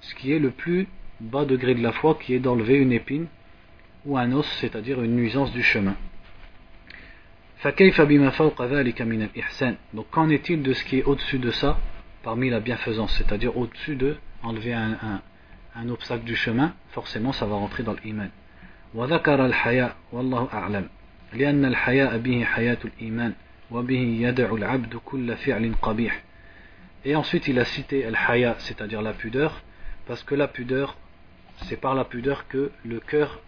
[0.00, 0.88] ce qui est le plus
[1.20, 3.26] bas degré de la foi qui est d'enlever une épine
[4.06, 5.94] ou un os, c'est-à-dire une nuisance du chemin.
[9.94, 11.78] Donc qu'en est-il de ce qui est au-dessus de ça
[12.22, 15.20] parmi la bienfaisance, c'est-à-dire au-dessus de enlever un,
[15.88, 18.30] obstacle du chemin, forcément ça va rentrer dans l'iman.
[21.33, 23.33] وذكر الحياء والله أعلم لأن الحياء به حياة الإيمان
[27.05, 29.63] et ensuite il a cité al-haya, c'est-à-dire la pudeur,
[30.05, 30.95] parce que la pudeur,
[31.63, 33.39] c'est par la pudeur que le cœur,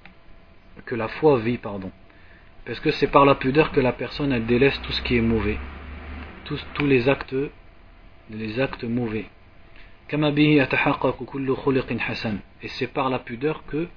[0.86, 1.92] que la foi vit, pardon.
[2.66, 5.22] Parce que c'est par la pudeur que la personne elle délaisse tout ce qui est
[5.22, 5.60] mauvais,
[6.46, 7.36] tous, tous les actes
[8.30, 9.26] les actes mauvais
[10.08, 13.88] كما به يتحقق كل خلق حسن et c'est par la pudeur que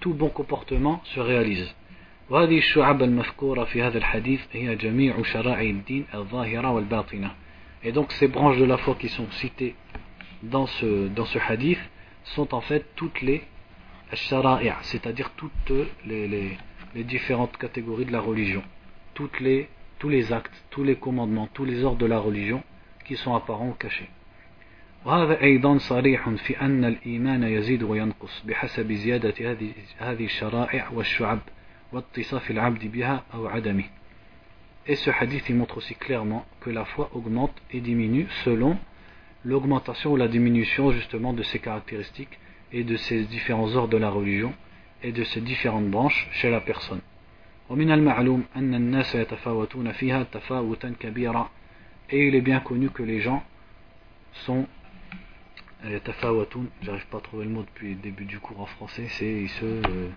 [0.00, 1.74] tout bon comportement se réalise
[2.30, 7.30] وهذه الشعب المذكورة في هذا الحديث هي جميع شرائع الدين الظاهرة والباطنة
[7.84, 9.74] et donc ces branches de la foi qui sont citées
[10.42, 11.80] dans ce, dans ce hadith
[12.24, 13.42] sont en fait toutes les
[14.14, 15.72] shara'i' c'est-à-dire toutes
[16.06, 16.58] les, les,
[16.94, 18.62] les différentes catégories de la religion
[19.14, 19.68] toutes les,
[19.98, 22.62] tous les actes, tous les commandements, tous les ordres de la religion
[23.04, 24.08] qui sont apparents ou cachés
[25.04, 31.38] وهذا أيضا صريح في أن الإيمان يزيد وينقص بحسب زيادة هذه هذه الشرائع والشعب
[34.87, 38.77] et ce hadith il montre aussi clairement que la foi augmente et diminue selon
[39.45, 42.39] l'augmentation ou la diminution justement de ses caractéristiques
[42.73, 44.53] et de ses différents ordres de la religion
[45.03, 47.01] et de ses différentes branches chez la personne.
[52.09, 53.43] Et il est bien connu que les gens
[54.33, 54.67] sont
[55.85, 55.99] euh,
[56.81, 59.49] j'arrive pas à trouver le mot depuis le début du cours en français, c'est ils
[59.49, 60.09] se euh,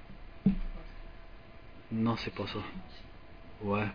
[1.92, 2.58] non, c'est pas ça.
[3.62, 3.86] Ouais.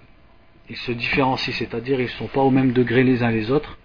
[0.69, 3.77] Ils se différencient, c'est-à-dire ils ne sont pas au même degré les uns les autres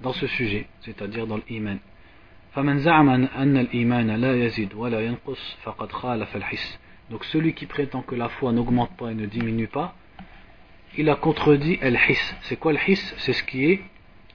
[0.00, 1.78] dans ce sujet, c'est-à-dire dans l'iman.
[7.10, 9.94] Donc celui qui prétend que la foi n'augmente pas et ne diminue pas,
[10.96, 12.18] il a contredit al-his.
[12.42, 13.14] C'est quoi al-his?
[13.18, 13.82] C'est ce qui est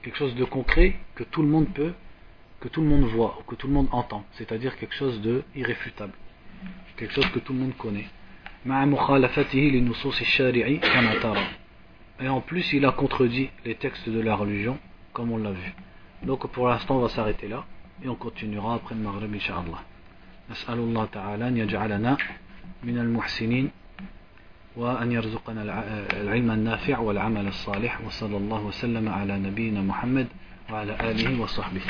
[0.02, 1.92] quelque chose de concret que tout le monde peut,
[2.60, 5.42] que tout le monde voit, ou que tout le monde entend, c'est-à-dire quelque chose de
[5.54, 6.12] irréfutable,
[6.96, 8.06] quelque chose que tout le monde connaît.
[12.19, 14.77] et en plus il a contredit les textes de la religion
[15.13, 15.73] comme on l'a vu
[16.23, 17.65] donc pour l'instant on va s'arrêter là
[18.03, 19.81] et on continuera après le Maghreb Inch'Allah
[20.51, 22.17] نسأل الله تعالى أن يجعلنا
[22.83, 23.71] من المحسنين
[24.75, 25.61] وأن يرزقنا
[26.21, 30.27] العلم النافع والعمل الصالح وصلى الله وسلم على نبينا محمد
[30.71, 31.81] وعلى آله وصحبه